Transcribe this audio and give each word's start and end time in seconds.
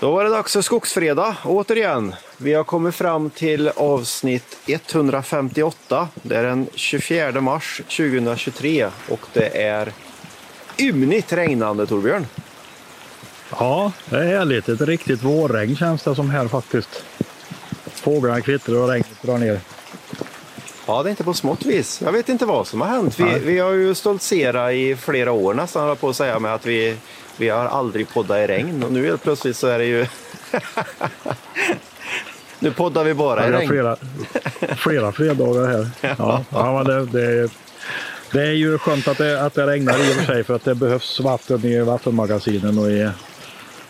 Då 0.00 0.10
var 0.10 0.24
det 0.24 0.30
dags 0.30 0.52
för 0.52 0.62
Skogsfredag 0.62 1.34
återigen. 1.44 2.14
Vi 2.36 2.54
har 2.54 2.64
kommit 2.64 2.94
fram 2.94 3.30
till 3.30 3.68
avsnitt 3.68 4.58
158. 4.66 6.08
Det 6.22 6.36
är 6.36 6.42
den 6.42 6.66
24 6.74 7.40
mars 7.40 7.76
2023 7.76 8.88
och 9.08 9.20
det 9.32 9.62
är 9.62 9.92
ymnigt 10.78 11.32
regnande 11.32 11.86
Torbjörn. 11.86 12.26
Ja, 13.50 13.92
det 14.10 14.16
är 14.16 14.26
härligt. 14.26 14.68
Ett 14.68 14.80
riktigt 14.80 15.22
vårregn 15.22 15.76
känns 15.76 16.02
det 16.02 16.14
som 16.14 16.30
här 16.30 16.48
faktiskt. 16.48 17.04
Fåglarna 17.86 18.40
kvittrar 18.40 18.76
och 18.76 18.88
regnet 18.88 19.22
drar 19.22 19.38
ner. 19.38 19.60
Ja, 20.86 21.02
det 21.02 21.08
är 21.08 21.10
inte 21.10 21.24
på 21.24 21.34
smått 21.34 21.66
vis. 21.66 22.02
Jag 22.04 22.12
vet 22.12 22.28
inte 22.28 22.46
vad 22.46 22.66
som 22.66 22.80
har 22.80 22.88
hänt. 22.88 23.20
Vi, 23.20 23.38
vi 23.38 23.58
har 23.58 23.72
ju 23.72 23.94
stoltserat 23.94 24.72
i 24.72 24.96
flera 24.96 25.32
år 25.32 25.54
nästan, 25.54 25.96
på 25.96 26.08
att 26.08 26.16
säga, 26.16 26.38
med 26.38 26.54
att 26.54 26.66
vi, 26.66 26.96
vi 27.38 27.48
har 27.48 27.66
aldrig 27.66 28.08
poddat 28.08 28.38
i 28.38 28.46
regn. 28.46 28.82
Och 28.82 28.92
nu 28.92 29.06
helt 29.06 29.22
plötsligt 29.22 29.56
så 29.56 29.66
är 29.66 29.78
det 29.78 29.84
ju... 29.84 30.06
nu 32.58 32.70
poddar 32.70 33.04
vi 33.04 33.14
bara 33.14 33.48
i 33.48 33.52
regn. 33.52 33.68
flera, 33.68 33.96
flera 34.76 35.12
fredagar 35.12 35.66
här. 35.66 35.90
Ja, 36.18 36.44
ja, 36.50 36.84
det, 36.84 37.06
det, 37.06 37.24
är, 37.24 37.50
det 38.32 38.42
är 38.42 38.52
ju 38.52 38.78
skönt 38.78 39.08
att 39.08 39.18
det, 39.18 39.44
att 39.44 39.54
det 39.54 39.66
regnar 39.66 39.94
i 39.98 40.12
och 40.12 40.16
för 40.16 40.24
sig 40.24 40.44
för 40.44 40.56
att 40.56 40.64
det 40.64 40.74
behövs 40.74 41.20
vatten 41.20 41.64
i 41.64 41.80
vattenmagasinen 41.80 42.78
och 42.78 42.90
i 42.90 43.10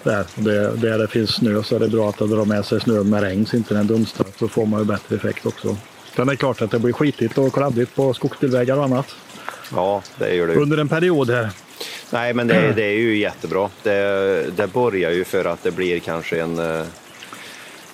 där, 0.03 0.25
det, 0.35 0.77
där 0.77 0.99
det 0.99 1.09
finns 1.09 1.31
snö 1.31 1.63
så 1.63 1.77
är 1.77 1.81
det 1.81 1.89
bra 1.89 2.09
att 2.09 2.19
drar 2.19 2.45
med 2.45 2.65
sig 2.65 2.81
snö 2.81 3.03
med 3.03 3.23
regn 3.23 3.47
så 3.47 3.57
inte 3.57 3.75
den 3.75 3.87
dunstar. 3.87 4.27
Så 4.39 4.49
får 4.49 4.67
man 4.67 4.81
ju 4.81 4.87
bättre 4.87 5.17
effekt 5.17 5.47
också. 5.47 5.77
Sen 6.17 6.29
är 6.29 6.33
det 6.33 6.37
klart 6.37 6.63
att 6.63 6.71
det 6.71 6.79
blir 6.79 6.93
skitigt 6.93 7.39
och 7.39 7.53
kladdigt 7.53 7.95
på 7.95 8.15
skogsbilvägar 8.15 8.77
och 8.77 8.85
annat 8.85 9.07
Ja, 9.75 10.03
det 10.19 10.35
gör 10.35 10.47
det. 10.47 10.55
under 10.55 10.79
en 10.79 10.89
period 10.89 11.31
här. 11.31 11.51
Nej, 12.11 12.35
men 12.35 12.47
det, 12.47 12.73
det 12.73 12.85
är 12.85 12.97
ju 12.97 13.19
jättebra. 13.19 13.71
Det, 13.83 14.57
det 14.57 14.67
börjar 14.67 15.11
ju 15.11 15.25
för 15.25 15.45
att 15.45 15.63
det 15.63 15.71
blir 15.71 15.99
kanske 15.99 16.43
en... 16.43 16.59
Eh, 16.59 16.87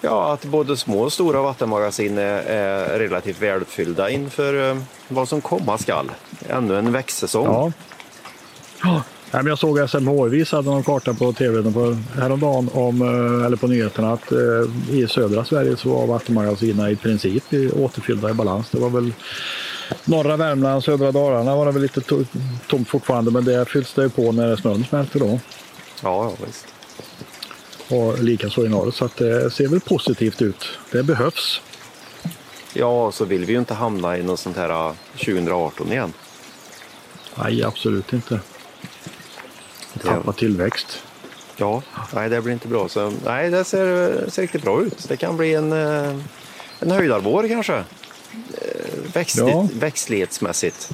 ja, 0.00 0.32
att 0.32 0.44
både 0.44 0.76
små 0.76 1.00
och 1.00 1.12
stora 1.12 1.42
vattenmagasin 1.42 2.18
är, 2.18 2.42
är 2.42 2.98
relativt 2.98 3.42
väluppfyllda 3.42 4.10
inför 4.10 4.70
eh, 4.70 4.78
vad 5.08 5.28
som 5.28 5.40
komma 5.40 5.78
skall. 5.78 6.10
Ännu 6.48 6.78
en 6.78 6.92
växtsäsong. 6.92 7.44
Ja. 7.44 7.72
Ja, 8.82 9.02
men 9.42 9.46
jag 9.46 9.58
såg 9.58 9.90
SMHI 9.90 10.28
visade 10.28 10.70
någon 10.70 10.82
karta 10.82 11.14
på 11.14 11.32
tv 11.32 11.72
på, 11.72 11.96
häromdagen, 12.16 12.70
om, 12.72 13.02
eh, 13.02 13.46
eller 13.46 13.56
på 13.56 13.66
nyheterna, 13.66 14.12
att 14.12 14.32
i 14.90 15.06
södra 15.08 15.44
Sverige 15.44 15.76
så 15.76 15.88
var 15.88 16.06
vattenmagasinen 16.06 16.90
i 16.90 16.96
princip 16.96 17.44
återfyllda 17.76 18.30
i 18.30 18.34
balans. 18.34 18.70
Det 18.70 18.78
var 18.78 18.90
väl 18.90 19.12
norra 20.04 20.36
Värmland, 20.36 20.84
södra 20.84 21.12
Dalarna 21.12 21.56
var 21.56 21.66
det 21.66 21.72
väl 21.72 21.82
lite 21.82 22.00
to- 22.00 22.26
tomt 22.68 22.88
fortfarande, 22.88 23.30
men 23.30 23.44
det 23.44 23.64
fylls 23.68 23.92
det 23.94 24.02
ju 24.02 24.10
på 24.10 24.32
när 24.32 24.56
snön 24.56 24.84
smälter 24.88 25.20
då. 25.20 25.26
ja, 26.02 26.24
ja 26.40 26.46
visst. 26.46 26.66
Och 27.88 28.18
likaså 28.22 28.64
i 28.66 28.68
norr, 28.68 28.90
så 28.90 29.04
att 29.04 29.16
det 29.16 29.50
ser 29.50 29.68
väl 29.68 29.80
positivt 29.80 30.42
ut. 30.42 30.64
Det 30.92 31.02
behövs. 31.02 31.60
Ja, 32.72 33.12
så 33.12 33.24
vill 33.24 33.44
vi 33.44 33.52
ju 33.52 33.58
inte 33.58 33.74
hamna 33.74 34.18
i 34.18 34.22
något 34.22 34.40
sånt 34.40 34.56
här 34.56 34.88
eh, 34.88 34.92
2018 35.12 35.92
igen. 35.92 36.12
Nej, 37.34 37.64
absolut 37.64 38.12
inte. 38.12 38.40
Tappa 40.02 40.32
tillväxt. 40.32 41.02
Ja, 41.56 41.82
nej, 42.14 42.28
det 42.28 42.40
blir 42.40 42.52
inte 42.52 42.68
bra. 42.68 42.88
Så, 42.88 43.12
nej, 43.24 43.50
det 43.50 43.64
ser, 43.64 44.30
ser 44.30 44.42
riktigt 44.42 44.62
bra 44.62 44.82
ut. 44.82 45.08
Det 45.08 45.16
kan 45.16 45.36
bli 45.36 45.54
en, 45.54 45.72
eh, 45.72 46.14
en 46.80 46.90
höjdarvår 46.90 47.48
kanske. 47.48 47.84
Eh, 49.14 49.18
Växtligt, 49.18 49.48
Ja. 49.48 49.68
Växtlighetsmässigt. 49.72 50.90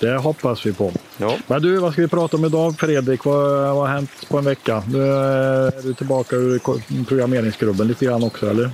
Det 0.00 0.16
hoppas 0.16 0.66
vi 0.66 0.72
på. 0.72 0.92
Ja. 1.16 1.36
Men 1.46 1.62
du, 1.62 1.76
vad 1.76 1.92
ska 1.92 2.02
vi 2.02 2.08
prata 2.08 2.36
om 2.36 2.44
idag 2.44 2.78
Fredrik? 2.78 3.24
Vad, 3.24 3.50
vad 3.50 3.76
har 3.76 3.86
hänt 3.86 4.10
på 4.28 4.38
en 4.38 4.44
vecka? 4.44 4.82
Nu 4.88 5.02
är 5.12 5.82
du 5.82 5.94
tillbaka 5.94 6.36
ur 6.36 6.58
programmeringsgrubben 7.04 7.88
lite 7.88 8.04
grann 8.04 8.22
också, 8.24 8.50
eller? 8.50 8.70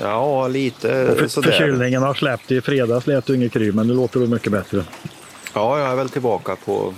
ja, 0.00 0.48
lite 0.48 1.14
För, 1.18 1.28
sådär. 1.28 1.50
förkylningen 1.50 2.02
har 2.02 2.14
släppt. 2.14 2.50
I 2.50 2.60
fredags 2.60 3.06
lät 3.06 3.26
du 3.26 3.34
inget 3.34 3.52
kry, 3.52 3.72
men 3.72 3.86
nu 3.86 3.94
låter 3.94 4.20
du 4.20 4.26
mycket 4.26 4.52
bättre. 4.52 4.84
Ja, 5.54 5.78
jag 5.78 5.88
är 5.90 5.94
väl 5.96 6.08
tillbaka 6.08 6.56
på 6.56 6.94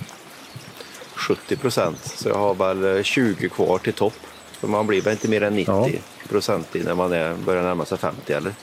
70 1.15 1.55
procent. 1.55 2.13
Så 2.15 2.29
jag 2.29 2.35
har 2.35 2.55
väl 2.55 2.97
eh, 2.97 3.03
20 3.03 3.49
kvar 3.49 3.77
till 3.77 3.93
topp. 3.93 4.13
För 4.59 4.67
man 4.67 4.87
blir 4.87 5.01
väl 5.01 5.11
inte 5.11 5.27
mer 5.27 5.43
än 5.43 5.55
90 5.55 6.01
procent 6.29 6.67
när 6.73 6.95
man 6.95 7.13
är, 7.13 7.33
börjar 7.45 7.63
närma 7.63 7.85
sig 7.85 7.97
50 7.97 8.33
eller? 8.33 8.53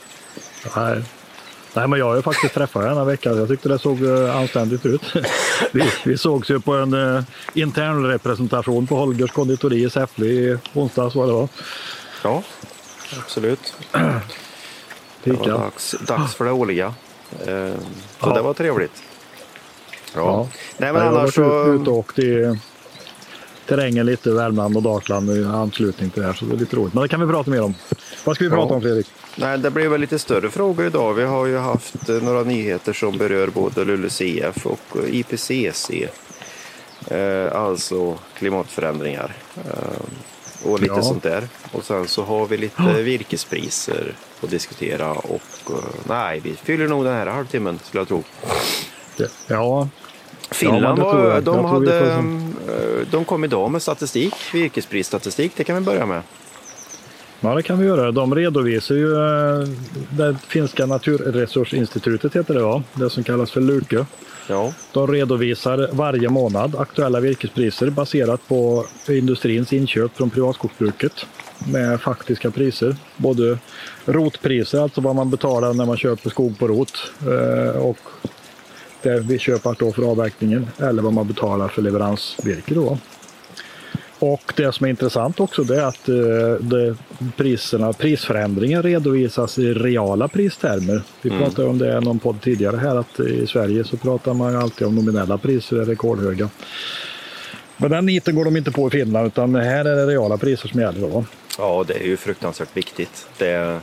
Nej. 0.77 1.03
Nej, 1.75 1.89
men 1.89 1.99
jag 1.99 2.07
har 2.07 2.17
ju 2.17 2.23
faktiskt 2.23 2.55
träffat 2.55 2.83
den 2.83 2.97
här 2.97 3.05
veckan. 3.05 3.37
Jag 3.39 3.49
tyckte 3.49 3.69
det 3.69 3.79
såg 3.79 4.05
eh, 4.05 4.37
anständigt 4.37 4.87
ut. 4.87 5.03
Vi, 5.73 5.93
vi 6.05 6.19
sågs 6.19 6.51
ju 6.51 6.61
på 6.61 6.73
en 6.75 6.95
uh, 6.95 7.23
intern 7.55 8.07
representation 8.07 8.87
på 8.87 8.97
Holgers 8.97 9.31
konditori 9.31 9.83
i 9.85 9.91
Säffle 9.91 10.27
i 10.27 10.59
onsdags. 10.75 11.15
Vad 11.15 11.29
det 11.29 11.33
var. 11.33 11.49
Ja, 12.25 12.43
absolut. 13.19 13.75
Det 15.25 15.33
var 15.33 15.47
dags, 15.47 15.95
dags 16.07 16.35
för 16.35 16.45
det 16.45 16.51
årliga. 16.53 16.95
Eh, 17.47 17.73
Så 18.21 18.29
Ja. 18.29 18.35
det 18.35 18.43
var 18.43 18.55
trevligt. 18.55 19.03
Ja. 20.15 20.21
Ja. 20.21 20.49
Nej, 20.79 20.93
men 20.93 21.03
jag 21.03 21.11
har 21.11 21.19
annars 21.19 21.39
varit 21.39 21.65
så... 21.67 21.73
ut, 21.75 21.81
ut 21.81 21.89
och 21.89 21.95
åkt 21.99 22.19
i 22.19 22.59
terrängen 23.77 24.07
lite, 24.07 24.31
Värmland 24.31 24.77
och 24.77 24.83
Dalsland 24.83 25.31
i 25.31 25.45
anslutning 25.45 26.11
till 26.11 26.21
det 26.23 26.27
här. 26.29 26.35
Så 26.35 26.45
det 26.45 26.55
är 26.55 26.59
lite 26.59 26.77
roligt. 26.77 26.95
Men 26.95 27.03
det 27.03 27.09
kan 27.09 27.21
vi 27.21 27.33
prata 27.33 27.51
mer 27.51 27.63
om. 27.63 27.75
Vad 28.25 28.37
ska 28.37 28.45
vi 28.45 28.51
Ja. 28.51 28.57
prata 28.57 28.75
om 28.75 28.81
Fredrik? 28.83 29.07
Nej, 29.37 29.59
det 29.59 29.71
blir 29.71 29.89
väl 29.89 30.01
lite 30.01 30.19
större 30.19 30.51
frågor 30.51 30.87
idag. 30.87 31.15
Vi 31.15 31.25
har 31.25 31.47
ju 31.47 31.59
haft 31.59 32.09
eh, 32.09 32.15
några 32.23 32.43
nyheter 32.43 32.93
som 32.93 33.19
berör 33.19 33.49
både 33.49 33.85
LULUCF 33.85 34.67
och 34.67 34.81
eh, 35.05 35.15
IPCC. 35.17 35.91
Eh, 37.07 37.53
alltså 37.57 38.19
klimatförändringar. 38.39 39.33
Eh, 39.57 40.71
och 40.71 40.81
lite 40.81 40.95
Ja. 40.95 41.03
sånt 41.03 41.23
där. 41.23 41.49
Och 41.73 41.85
sen 41.85 42.09
så 42.09 42.23
har 42.25 42.47
vi 42.47 42.57
lite 42.57 43.03
virkespriser 43.03 44.15
att 44.43 44.51
diskutera. 44.51 45.13
Och 45.13 45.71
eh, 45.71 45.77
nej, 46.09 46.41
vi 46.45 46.53
fyller 46.55 46.89
nog 46.89 47.05
den 47.05 47.15
här 47.15 47.27
halvtimmen 47.27 47.79
skulle 47.85 48.01
jag 48.01 48.09
tro. 48.09 48.23
Ja, 49.47 49.89
Finland 50.51 50.99
tror 50.99 51.13
var, 51.15 51.41
de, 51.41 51.65
hade, 51.65 52.23
de 53.11 53.25
kom 53.25 53.45
idag 53.45 53.71
med 53.71 53.83
statistik, 53.83 54.35
virkesprisstatistik. 54.55 55.53
Det 55.57 55.65
kan 55.65 55.77
vi 55.77 55.83
börja 55.83 56.07
med. 56.07 56.23
ja, 57.41 57.55
det 57.55 57.63
kan 57.63 57.79
vi 57.79 57.87
göra. 57.87 58.13
De 58.13 58.35
redovisar 58.35 58.95
ju 58.95 59.13
eh, 59.15 59.69
det 60.11 60.37
finska 60.49 60.87
naturresursinstitutet 60.87 62.37
heter 62.37 62.55
det 62.55 62.63
va? 62.63 62.83
Det 62.95 63.11
som 63.11 63.25
kallas 63.25 63.51
för 63.51 63.61
LUKE. 63.61 64.07
Ja, 64.49 64.73
De 64.93 65.09
redovisar 65.13 65.89
varje 65.93 66.29
månad 66.29 66.77
aktuella 66.77 67.21
virkespriser 67.21 67.91
baserat 67.91 68.49
på 68.49 68.85
industrins 69.09 69.73
inköp 69.73 70.17
från 70.17 70.31
privatskogsbruket 70.31 71.27
med 71.73 72.01
faktiska 72.01 72.51
priser. 72.51 72.97
Både 73.17 73.59
rotpriser, 74.05 74.79
alltså 74.81 75.01
vad 75.01 75.15
man 75.17 75.31
betalar 75.31 75.73
när 75.75 75.87
man 75.87 75.97
köper 75.97 76.31
skog 76.31 76.59
på 76.59 76.69
rot 76.69 77.13
eh, 77.21 77.83
och 77.83 77.99
det 79.03 79.21
vi 79.21 79.39
köper 79.39 79.77
då 79.79 79.93
för 79.93 80.03
avverkningen 80.11 80.69
eller 80.79 81.03
vad 81.03 81.13
man 81.13 81.27
betalar 81.27 81.69
för 81.69 81.83
leveransvirke. 81.83 82.75
Då. 82.75 82.99
Och 84.19 84.53
det 84.57 84.73
som 84.73 84.87
är 84.87 84.91
intressant 84.91 85.41
också 85.41 85.63
det 85.63 85.81
är 85.81 85.85
att 85.85 86.09
eh, 86.09 86.15
det, 86.61 86.97
priserna, 87.37 87.93
prisförändringen 87.93 88.83
redovisas 88.83 89.59
i 89.59 89.75
reala 89.75 90.29
pristermer. 90.29 91.03
Vi 91.23 91.31
pratade 91.31 91.69
om 91.69 91.79
det 91.79 91.99
i 91.99 92.01
någon 92.01 92.19
podd 92.19 92.41
tidigare 92.41 92.77
här 92.77 92.97
att 92.97 93.21
i 93.21 93.47
Sverige 93.47 93.85
så 93.85 93.97
pratar 93.97 94.35
man 94.35 94.57
alltid 94.57 94.87
om 94.87 94.95
nominella 94.95 95.39
priser 95.39 95.77
är 95.77 95.85
rekordhöga. 95.85 96.51
Men 97.77 97.91
den 97.91 98.07
niten 98.07 98.37
går 98.37 98.45
de 98.45 98.57
inte 98.57 98.71
på 98.71 98.89
i 98.89 98.91
Finland 98.91 99.27
utan 99.27 99.55
här 99.55 99.85
är 99.85 99.97
det 99.97 100.07
reala 100.07 100.37
priser 100.37 100.69
som 100.69 100.81
gäller. 100.81 101.01
Då. 101.01 101.25
ja 101.59 101.85
det 101.87 101.95
är 101.95 102.05
ju 102.05 102.17
fruktansvärt 102.17 102.77
viktigt. 102.77 103.27
Det, 103.39 103.81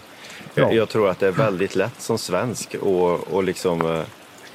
Ja. 0.57 0.63
jag, 0.63 0.73
jag 0.73 0.89
tror 0.89 1.09
att 1.09 1.19
det 1.19 1.28
är 1.28 1.31
väldigt 1.31 1.75
lätt 1.75 2.01
som 2.01 2.17
svensk 2.17 2.75
att 2.75 3.34
och 3.34 3.44
liksom 3.44 3.81
eh, 3.81 4.01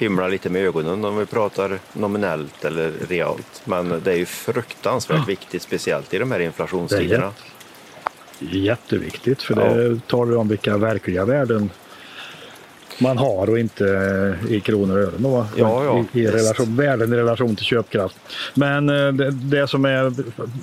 himla 0.03 0.27
lite 0.27 0.49
med 0.49 0.61
ögonen 0.61 1.05
om 1.05 1.17
vi 1.17 1.25
pratar 1.25 1.79
nominellt 1.93 2.65
eller 2.65 2.91
realt. 3.09 3.61
Men 3.65 4.01
det 4.03 4.11
är 4.11 4.15
ju 4.15 4.25
fruktansvärt 4.25 5.27
viktigt, 5.27 5.61
speciellt 5.61 6.13
i 6.13 6.17
de 6.17 6.31
här 6.31 6.39
inflationstiderna. 6.39 7.31
Jätteviktigt 8.39 9.41
för 9.41 9.55
det 9.55 10.07
talar 10.07 10.37
om 10.37 10.47
vilka 10.47 10.77
verkliga 10.77 11.25
värden 11.25 11.69
man 13.03 13.17
har 13.17 13.49
och 13.49 13.59
inte 13.59 13.85
i 14.49 14.59
kronor 14.59 14.97
och 14.97 15.03
ören. 15.03 15.13
Då, 15.17 15.45
Ja, 15.57 15.83
ja, 15.83 16.05
I, 16.13 16.19
i 16.19 16.27
relation, 16.27 16.75
värden 16.75 17.13
i 17.13 17.15
relation 17.15 17.55
till 17.55 17.65
köpkraft. 17.65 18.15
Men 18.53 18.89
eh, 18.89 19.13
det, 19.13 19.31
det 19.31 19.67
som 19.67 19.85
är 19.85 20.13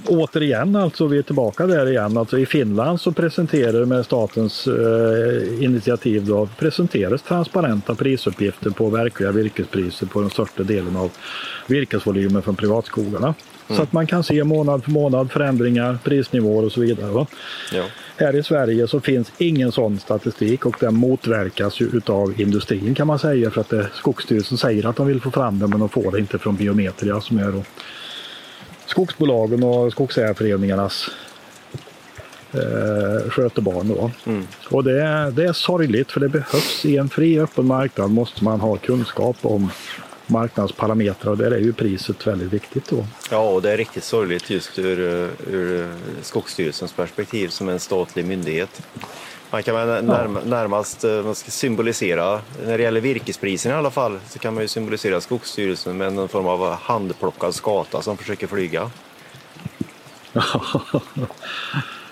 återigen, 0.07 0.77
alltså 0.77 1.07
vi 1.07 1.19
är 1.19 1.23
tillbaka 1.23 1.67
där 1.67 1.89
igen. 1.89 2.17
Alltså 2.17 2.39
I 2.39 2.47
Finland 2.47 3.01
så 3.01 3.13
presenterar 3.13 3.85
med 3.85 4.05
statens 4.05 4.67
eh, 4.67 5.65
initiativ 5.65 6.27
då, 6.27 6.49
presenteras 6.59 7.23
transparenta 7.23 7.95
prisuppgifter 7.95 8.71
på 8.71 8.91
verkliga 8.91 9.33
virkespriser 9.33 10.07
på 10.07 10.21
den 10.21 10.31
största 10.31 10.63
delen 10.63 10.97
av 10.97 11.11
virkesvolymen 11.67 12.43
från 12.43 12.57
privatskogarna. 12.57 13.35
Så 13.77 13.83
att 13.83 13.93
man 13.93 14.07
kan 14.07 14.25
se 14.25 14.45
månad 14.45 14.85
för 14.85 14.91
månad 14.91 15.33
förändringar, 15.33 15.99
prisnivåer 16.05 16.65
och 16.65 16.73
så 16.73 16.81
vidare. 16.81 17.11
Va? 17.11 17.27
Ja. 17.73 17.85
Här 18.20 18.37
i 18.37 18.43
Sverige 18.43 18.88
så 18.88 19.00
finns 19.00 19.32
ingen 19.38 19.72
sån 19.72 19.99
statistik 19.99 20.67
och 20.67 20.76
den 20.81 20.94
motverkas 20.94 21.81
ju 21.81 21.87
utav 21.87 22.40
industrin 22.40 22.94
kan 22.94 23.06
man 23.06 23.19
säga 23.19 23.50
för 23.50 23.61
att 23.61 23.69
det, 23.69 23.88
Skogsstyrelsen 23.94 24.58
säger 24.58 24.87
att 24.87 24.96
de 24.96 25.06
vill 25.06 25.20
få 25.20 25.31
fram 25.31 25.58
det 25.58 25.67
men 25.67 25.81
de 25.81 25.88
får 25.88 26.12
det 26.12 26.19
inte 26.19 26.38
från 26.38 26.56
Biometria 26.56 27.20
som 27.20 27.38
är 27.38 27.52
då 27.52 27.62
skogsbolagen 28.87 29.62
och 29.62 29.93
skogsägarföreningarnas 29.93 31.11
eh, 32.52 33.31
sköter 33.31 33.62
barn. 33.62 33.88
Då. 33.88 34.11
Mm. 34.26 34.46
Och 34.70 34.84
det, 34.84 35.02
är, 35.02 35.31
det 35.31 35.44
är 35.44 35.52
sorgligt 35.52 36.12
för 36.12 36.20
det 36.20 36.28
behövs 36.28 36.84
i 36.84 36.96
en 36.96 37.08
fri 37.08 37.40
öppen 37.40 37.67
marknad 37.67 38.11
måste 38.11 38.44
man 38.44 38.61
ha 38.61 38.76
kunskap 38.76 39.37
om 39.43 39.70
marknadsparametrar 40.31 41.31
och 41.31 41.38
där 41.38 41.50
är 41.50 41.59
ju 41.59 41.73
priset 41.73 42.27
väldigt 42.27 42.53
viktigt. 42.53 42.88
Då. 42.88 43.06
Ja, 43.31 43.50
och 43.50 43.62
det 43.62 43.73
är 43.73 43.77
riktigt 43.77 44.05
sorgligt 44.05 44.50
just 44.50 44.79
ur, 44.79 44.99
ur 45.47 45.94
Skogsstyrelsens 46.23 46.93
perspektiv 46.93 47.49
som 47.49 47.69
en 47.69 47.81
statlig 47.81 48.25
myndighet. 48.25 48.82
Man 49.50 49.62
kan 49.62 50.06
närm 50.06 50.38
närmast 50.44 51.05
eh, 51.05 51.23
man 51.23 51.35
ska 51.35 51.50
symbolisera, 51.50 52.41
när 52.67 52.79
det 52.79 52.82
gäller 52.82 53.00
virkespriserna 53.00 53.75
i 53.75 53.79
alla 53.79 53.91
fall, 53.91 54.19
så 54.29 54.38
kan 54.38 54.55
man 54.55 54.62
ju 54.62 54.69
symbolisera 54.69 55.21
Skogsstyrelsen 55.21 55.97
med 55.97 56.12
någon 56.12 56.29
form 56.29 56.47
av 56.47 56.75
handplockad 56.75 57.55
skata 57.55 58.03
som 58.03 58.17
försöker 58.17 58.47
flyga. 58.47 58.91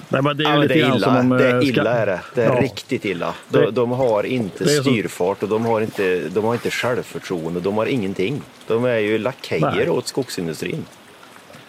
Nej, 0.09 0.23
men 0.23 0.37
det 0.37 0.45
är, 0.45 0.51
ja, 0.51 0.57
lite 0.57 0.75
det 0.75 0.81
är 0.81 0.97
illa, 0.97 1.21
om, 1.21 1.29
det 1.29 1.49
är, 1.49 1.59
eh, 1.63 1.69
illa 1.69 1.91
är 1.91 2.07
det. 2.07 2.21
Det 2.35 2.43
är 2.43 2.55
ja. 2.55 2.61
riktigt 2.61 3.05
illa. 3.05 3.35
De, 3.49 3.59
det, 3.59 3.71
de 3.71 3.91
har 3.91 4.25
inte 4.25 4.69
styrfart 4.69 5.43
och 5.43 5.49
de 5.49 5.65
har 5.67 5.81
inte, 5.81 6.21
de 6.29 6.45
har 6.45 6.55
inte 6.55 6.71
självförtroende. 6.71 7.61
De 7.61 7.77
har 7.77 7.87
ingenting. 7.87 8.43
De 8.67 8.85
är 8.85 8.99
ju 8.99 9.19
lakejer 9.19 9.89
åt 9.89 10.09
skogsindustrin. 10.09 10.85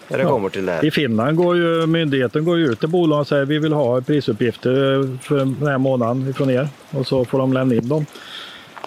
När 0.08 0.18
det 0.18 0.24
ja. 0.24 0.30
kommer 0.30 0.50
till 0.50 0.66
det 0.66 0.72
här. 0.72 0.86
I 0.86 0.92
Finland 0.92 1.38
går 1.38 1.58
ju 1.58 1.86
myndigheten 1.86 2.46
går 2.46 2.60
ut 2.60 2.80
till 2.80 2.90
bolagen 2.90 3.22
och 3.22 3.28
säger 3.28 3.46
vi 3.46 3.60
vill 3.60 3.74
ha 3.74 4.02
prisuppgifter 4.02 4.70
för 5.24 5.38
den 5.38 5.68
här 5.68 5.78
månaden 5.78 6.34
från 6.34 6.50
er 6.50 6.68
och 6.92 7.08
så 7.08 7.26
får 7.26 7.40
de 7.40 7.54
lämna 7.54 7.76
in 7.76 7.88
dem. 7.88 8.06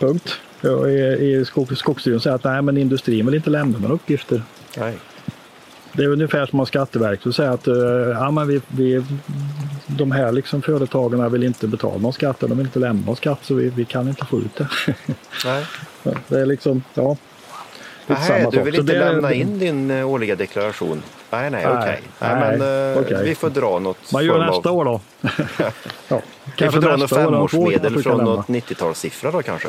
Punkt. 0.00 0.38
I, 0.64 1.24
i 1.24 1.44
skog, 1.46 1.78
Skogsstyrelsen 1.78 2.20
säger 2.20 2.34
att 2.36 2.44
nej, 2.44 2.62
men 2.62 2.76
industrin 2.76 3.26
vill 3.26 3.34
inte 3.34 3.50
lämna 3.50 3.78
några 3.78 3.94
uppgifter. 3.94 4.42
Nej. 4.78 4.94
Det 5.92 6.02
är 6.04 6.08
ungefär 6.08 6.46
som 6.46 6.60
att 6.60 6.68
Skatteverket 6.68 7.34
säger 7.34 7.50
att 7.50 7.66
ja, 8.20 8.30
men 8.30 8.48
vi, 8.48 8.60
vi, 8.68 9.04
de 9.86 10.12
här 10.12 10.32
liksom 10.32 10.62
företagen 10.62 11.32
vill 11.32 11.42
inte 11.42 11.68
betala 11.68 11.98
någon 11.98 12.12
skatt, 12.12 12.40
de 12.40 12.58
vill 12.58 12.66
inte 12.66 12.78
lämna 12.78 13.06
någon 13.06 13.16
skatt 13.16 13.38
så 13.42 13.54
vi, 13.54 13.68
vi 13.68 13.84
kan 13.84 14.08
inte 14.08 14.24
få 14.24 14.38
ut 14.38 14.56
det. 14.56 14.68
Nej. 15.44 15.66
Det 16.28 16.40
är 16.40 16.46
liksom, 16.46 16.82
ja. 16.94 17.16
Nej, 18.06 18.46
du 18.52 18.62
vill 18.62 18.74
inte 18.74 18.98
lämna 18.98 19.30
är... 19.30 19.34
in 19.34 19.58
din 19.58 19.90
eh, 19.90 20.10
årliga 20.10 20.36
deklaration? 20.36 21.02
Nej, 21.30 21.50
nej, 21.50 21.66
okej. 21.66 21.78
Okay. 21.78 21.98
Nej, 22.18 22.34
nej, 22.40 22.58
men 22.58 22.96
uh, 22.96 23.02
okay. 23.02 23.24
vi 23.24 23.34
får 23.34 23.50
dra 23.50 23.78
något 23.78 24.12
Man 24.12 24.24
gör 24.24 24.38
nästa 24.38 24.70
av... 24.70 24.76
år 24.76 24.84
då. 24.84 25.00
ja, 26.08 26.20
vi 26.58 26.70
får 26.70 26.80
dra 26.80 26.96
något 26.96 27.10
femårsmedel 27.10 28.02
från 28.02 28.24
något 28.24 28.46
90-talssiffra 28.46 29.32
då 29.32 29.42
kanske? 29.42 29.68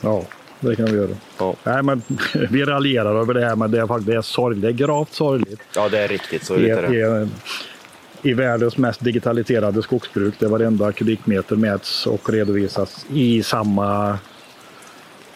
Ja, 0.00 0.22
det 0.60 0.76
kan 0.76 0.84
vi 0.84 0.92
göra. 0.92 1.10
Ja. 1.38 1.54
Nej, 1.64 1.82
men, 1.82 2.02
vi 2.50 2.64
raljerar 2.64 3.20
över 3.20 3.34
det 3.34 3.44
här, 3.44 3.56
men 3.56 3.70
det 3.70 3.80
är 3.80 3.86
faktiskt 3.86 4.06
det 4.06 4.16
är 4.16 4.22
sorgligt. 4.22 4.62
Det 4.62 4.68
är 4.68 4.86
gravt 4.86 5.12
sorgligt. 5.12 5.60
Ja, 5.76 5.88
det 5.88 5.98
är 5.98 6.08
riktigt 6.08 6.44
sorgligt. 6.44 6.78
I, 6.78 6.96
i, 6.96 8.30
I 8.30 8.34
världens 8.34 8.76
mest 8.76 9.04
digitaliserade 9.04 9.82
skogsbruk 9.82 10.34
där 10.38 10.48
varenda 10.48 10.92
kubikmeter 10.92 11.56
mäts 11.56 12.06
och 12.06 12.30
redovisas 12.30 13.06
i 13.12 13.42
samma, 13.42 14.18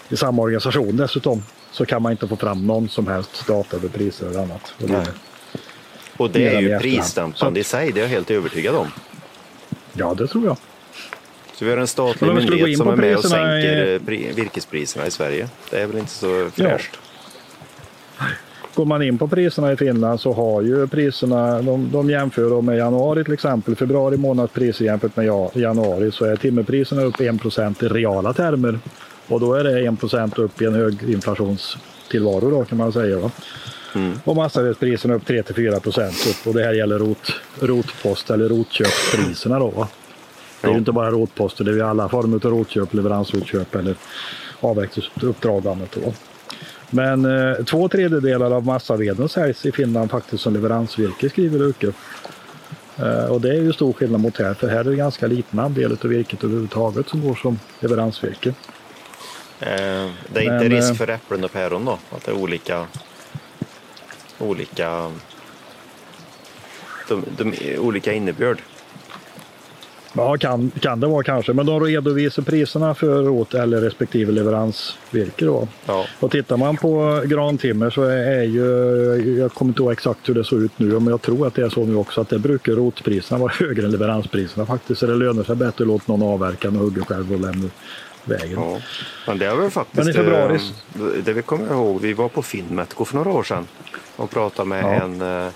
i 0.09 0.17
samma 0.17 0.43
organisation 0.43 0.97
dessutom 0.97 1.43
så 1.70 1.87
kan 1.87 2.03
man 2.03 2.12
inte 2.12 2.29
få 2.29 2.37
fram 2.37 2.67
någon 2.67 2.88
som 2.88 3.06
helst 3.06 3.47
data 3.47 3.77
över 3.77 3.88
priser 3.88 4.27
eller 4.27 4.43
annat. 4.43 4.75
Och 4.82 4.88
det, 4.88 5.06
och 6.17 6.31
det 6.31 6.55
är 6.55 6.61
ju 6.61 6.79
prisdämpande 6.79 7.61
i 7.61 7.65
sig, 7.65 7.93
det 7.93 8.00
är 8.00 8.03
jag 8.03 8.09
helt 8.09 8.31
övertygad 8.31 8.75
om. 8.75 8.87
Ja, 9.93 10.15
det 10.15 10.27
tror 10.27 10.44
jag. 10.44 10.56
Så 11.55 11.65
vi 11.65 11.71
har 11.71 11.79
en 11.79 11.87
statlig 11.87 12.35
myndighet 12.35 12.79
som 12.79 12.89
är 12.89 12.97
med 12.97 13.17
och 13.17 13.25
sänker 13.25 14.12
i... 14.12 14.33
virkespriserna 14.33 15.06
i 15.06 15.11
Sverige. 15.11 15.49
Det 15.71 15.81
är 15.81 15.87
väl 15.87 15.99
inte 15.99 16.12
så 16.12 16.51
fräscht? 16.55 16.91
Ja. 16.93 17.01
Går 18.75 18.85
man 18.85 19.03
in 19.03 19.19
på 19.19 19.29
priserna 19.29 19.73
i 19.73 19.77
Finland 19.77 20.21
så 20.21 20.33
har 20.33 20.62
ju 20.62 20.87
priserna, 20.87 21.62
de, 21.62 21.91
de 21.93 22.11
jämför 22.11 22.61
med 22.61 22.79
januari 22.79 23.25
till 23.25 23.33
exempel, 23.33 23.77
februari 23.77 24.17
månads 24.17 24.53
priser 24.53 24.85
jämfört 24.85 25.17
med 25.17 25.27
januari 25.55 26.12
så 26.12 26.25
är 26.25 26.37
timmerpriserna 26.37 27.03
upp 27.03 27.17
1% 27.17 27.85
i 27.85 27.89
reala 27.89 28.33
termer 28.33 28.79
och 29.29 29.41
då 29.41 29.55
är 29.55 29.65
det 29.65 29.91
1% 29.91 30.41
upp 30.41 30.62
i 30.62 30.65
en 30.65 30.75
hög 30.75 31.11
inflationstillvaro 31.11 32.51
då 32.51 32.65
kan 32.65 32.79
man 32.79 32.93
säga. 32.93 33.19
Va? 33.19 33.31
Mm. 33.95 34.12
Och 34.25 34.37
massavedspriserna 34.37 35.15
upp 35.15 35.29
3-4 35.29 35.81
procent 35.81 36.27
upp 36.31 36.47
och 36.47 36.55
det 36.55 36.65
här 36.65 36.73
gäller 36.73 36.99
rot, 36.99 37.33
rotpost 37.61 38.31
eller 38.31 38.49
rotköpspriserna 38.49 39.59
då. 39.59 39.69
Va? 39.69 39.89
Det 40.64 40.70
är 40.70 40.72
ju 40.72 40.78
inte 40.78 40.93
bara 40.93 41.11
rotposter, 41.11 41.64
det 41.64 41.70
är 41.70 41.75
ju 41.75 41.82
alla 41.82 42.08
former 42.08 42.46
av 42.46 42.52
rotköp, 42.52 42.94
leveransrotköp 42.94 43.75
eller 43.75 43.94
avverkningsuppdrag 44.61 45.88
Men 46.90 47.25
eh, 47.25 47.64
två 47.64 47.88
tredjedelar 47.88 48.50
av 48.50 48.66
massaveden 48.66 49.28
säljs 49.28 49.66
i 49.66 49.72
Finland 49.72 50.11
faktiskt 50.11 50.43
som 50.43 50.55
leveransvirke 50.55 51.31
skriver 51.31 51.62
Uke. 51.62 51.93
Eh, 52.99 53.25
och 53.25 53.40
det 53.40 53.49
är 53.49 53.62
ju 53.62 53.72
stor 53.72 53.93
skillnad 53.93 54.20
mot 54.20 54.38
här, 54.38 54.55
för 54.55 54.69
här 54.69 54.78
är 54.78 54.84
det 54.84 54.96
ganska 54.96 55.26
liten 55.26 55.58
andel 55.58 55.93
av 55.93 56.11
virket 56.11 56.44
överhuvudtaget 56.44 57.08
som 57.08 57.20
går 57.20 57.34
som 57.34 57.58
leveransvirke. 57.81 58.49
Eh, 59.60 60.10
det 60.32 60.38
är 60.38 60.43
inte 60.43 60.69
Men, 60.69 60.70
risk 60.70 60.90
eh, 60.90 60.96
för 60.96 61.10
äpplen 61.10 61.44
och 61.44 61.52
päron 61.52 61.84
då? 61.84 61.99
Att 62.10 62.25
det 62.25 62.31
är 62.31 62.37
olika, 62.37 62.87
olika, 64.38 65.10
de, 67.08 67.25
de, 67.37 67.78
olika 67.78 68.12
innebörd? 68.12 68.62
Ja, 70.16 70.37
kan, 70.37 70.70
kan 70.81 71.00
det 71.00 71.06
vara 71.06 71.22
kanske. 71.22 71.52
Men 71.52 71.66
de 71.66 71.81
redovisar 71.81 72.43
priserna 72.43 72.94
för 72.94 73.22
rot 73.22 73.55
eller 73.55 73.81
respektive 73.81 74.32
leveransvirke. 74.32 75.44
Då. 75.44 75.69
Ja. 75.87 76.06
Och 76.20 76.31
tittar 76.31 76.56
man 76.56 76.76
på 76.76 77.22
grantimmer 77.26 77.90
så 77.90 78.02
är 78.02 78.43
ju, 78.43 79.38
jag 79.38 79.52
kommer 79.52 79.70
inte 79.70 79.82
ihåg 79.82 79.93
exakt 79.93 80.28
hur 80.28 80.34
det 80.34 80.44
såg 80.44 80.62
ut 80.62 80.78
nu, 80.78 80.87
men 80.87 81.06
jag 81.06 81.22
tror 81.22 81.46
att 81.46 81.55
det 81.55 81.62
är 81.62 81.69
så 81.69 81.84
nu 81.84 81.96
också, 81.96 82.20
att 82.20 82.28
det 82.28 82.38
brukar 82.38 82.72
rotpriserna 82.72 83.38
vara 83.38 83.52
högre 83.61 83.84
än 83.84 83.90
leveranspriserna 83.90 84.66
faktiskt. 84.66 85.00
Så 85.00 85.06
det 85.06 85.14
lönar 85.14 85.43
sig 85.43 85.56
bättre 85.56 85.84
att 85.84 85.88
låta 85.88 86.12
någon 86.12 86.22
avverka 86.22 86.69
än 86.69 86.76
hugga 86.76 87.05
själv 87.05 87.32
och 87.32 87.40
lämna 87.40 87.70
vägen. 88.25 88.52
Ja. 88.52 88.78
Men 89.26 89.38
det 89.38 89.46
har 89.46 89.56
vi 89.56 89.70
faktiskt, 89.70 89.96
men 89.96 90.08
i 90.08 90.12
februari... 90.12 90.55
Eh, 90.55 91.00
det 91.25 91.32
vi 91.32 91.43
kommer 91.43 91.72
ihåg, 91.72 92.00
vi 92.00 92.12
var 92.12 92.28
på 92.28 92.43
Finnmetco 92.43 93.05
för 93.05 93.17
några 93.17 93.31
år 93.31 93.43
sedan 93.43 93.67
och 94.17 94.31
pratade 94.31 94.69
med 94.69 94.84
ja. 94.84 94.93
en 94.93 95.22
eh, 95.22 95.52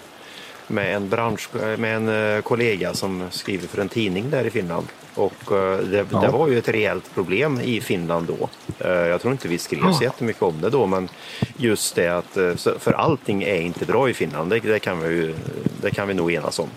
med 0.69 0.97
en, 0.97 1.09
bransch, 1.09 1.49
med 1.79 1.97
en 1.97 2.09
eh, 2.37 2.43
kollega 2.43 2.95
som 2.95 3.25
skriver 3.31 3.69
för 3.69 3.81
en 3.81 3.89
tidning 3.89 4.31
där 4.31 4.45
i 4.45 4.51
Finland. 4.51 4.87
Och 5.15 5.53
eh, 5.53 5.79
det, 5.79 6.07
ja. 6.11 6.21
det 6.21 6.29
var 6.29 6.49
ju 6.49 6.59
ett 6.59 6.69
rejält 6.69 7.15
problem 7.15 7.61
i 7.61 7.81
Finland 7.81 8.27
då. 8.27 8.49
Eh, 8.87 8.91
jag 8.91 9.21
tror 9.21 9.33
inte 9.33 9.49
vi 9.49 9.59
skrev 9.59 9.93
så 9.93 10.03
jättemycket 10.03 10.43
om 10.43 10.61
det 10.61 10.71
då, 10.71 10.87
men 10.87 11.09
just 11.57 11.95
det 11.95 12.09
att, 12.09 12.39
för 12.79 12.93
allting 12.93 13.43
är 13.43 13.61
inte 13.61 13.85
bra 13.85 14.11
i 14.11 14.15
Finland, 14.15 14.51
det, 14.51 14.61
det 14.61 14.79
kan, 14.79 15.01
vi, 15.01 15.35
det 15.83 15.91
kan 15.91 16.09
vi 16.09 16.15
nog 16.15 16.33
enas 16.33 16.59
om. 16.59 16.69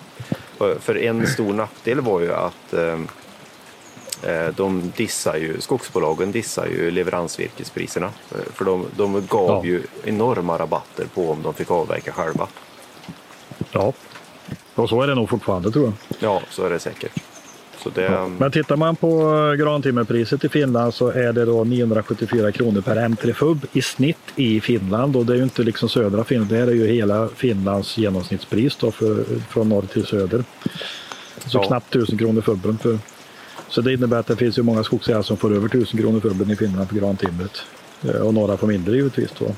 För 0.79 0.97
en 0.97 1.27
stor 1.27 1.53
nackdel 1.53 2.01
var 2.01 2.19
ju 2.19 2.33
att 2.33 2.73
de 4.55 4.91
dissar 4.95 5.35
ju, 5.35 5.61
skogsbolagen 5.61 6.31
dissar 6.31 6.67
ju 6.67 6.91
leveransvirkespriserna. 6.91 8.09
För 8.53 8.65
de, 8.65 8.85
de 8.97 9.27
gav 9.27 9.49
ja. 9.49 9.65
ju 9.65 9.83
enorma 10.03 10.57
rabatter 10.57 11.05
på 11.13 11.31
om 11.31 11.41
de 11.43 11.53
fick 11.53 11.71
avverka 11.71 12.11
själva. 12.11 12.47
Ja, 13.71 13.93
och 14.75 14.89
så 14.89 15.01
är 15.01 15.07
det 15.07 15.15
nog 15.15 15.29
fortfarande 15.29 15.71
tror 15.71 15.85
jag. 15.85 15.93
Ja, 16.19 16.41
så 16.49 16.65
är 16.65 16.69
det 16.69 16.79
säkert. 16.79 17.11
Det... 17.95 18.01
Ja. 18.01 18.27
Men 18.27 18.51
tittar 18.51 18.75
man 18.75 18.95
på 18.95 19.31
grantimmerpriset 19.59 20.43
i 20.43 20.49
Finland 20.49 20.93
så 20.93 21.07
är 21.07 21.33
det 21.33 21.45
då 21.45 21.63
974 21.63 22.51
kronor 22.51 22.81
per 22.81 22.95
M3 22.95 23.33
FUB 23.33 23.65
i 23.73 23.81
snitt 23.81 24.17
i 24.35 24.61
Finland 24.61 25.15
och 25.15 25.25
det 25.25 25.33
är 25.33 25.37
ju 25.37 25.43
inte 25.43 25.63
liksom 25.63 25.89
södra 25.89 26.23
Finland, 26.23 26.49
det 26.51 26.57
här 26.57 26.67
är 26.67 26.71
ju 26.71 26.87
hela 26.87 27.27
Finlands 27.27 27.97
genomsnittspris 27.97 28.75
då 28.75 28.91
för, 28.91 29.23
från 29.49 29.69
norr 29.69 29.81
till 29.81 30.05
söder. 30.05 30.43
Så 31.45 31.57
ja. 31.57 31.63
knappt 31.63 31.95
1000 31.95 32.17
kronor 32.17 32.41
FUBen. 32.41 32.77
För, 32.77 32.99
så 33.67 33.81
det 33.81 33.93
innebär 33.93 34.19
att 34.19 34.27
det 34.27 34.35
finns 34.35 34.57
ju 34.57 34.63
många 34.63 34.83
skogsägare 34.83 35.23
som 35.23 35.37
får 35.37 35.55
över 35.55 35.67
1000 35.67 35.99
kronor 35.99 36.19
FUBen 36.19 36.51
i 36.51 36.55
Finland 36.55 36.89
för 36.89 36.95
grantimret. 36.95 37.61
Eh, 38.03 38.21
och 38.21 38.33
några 38.33 38.57
får 38.57 38.67
mindre 38.67 38.95
givetvis 38.95 39.31
då. 39.39 39.55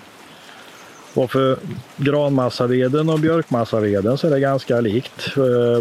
Och 1.15 1.31
för 1.31 1.57
granmassaveden 1.97 3.09
och 3.09 3.19
björkmassaveden 3.19 4.17
så 4.17 4.27
är 4.27 4.31
det 4.31 4.39
ganska 4.39 4.81
likt. 4.81 5.35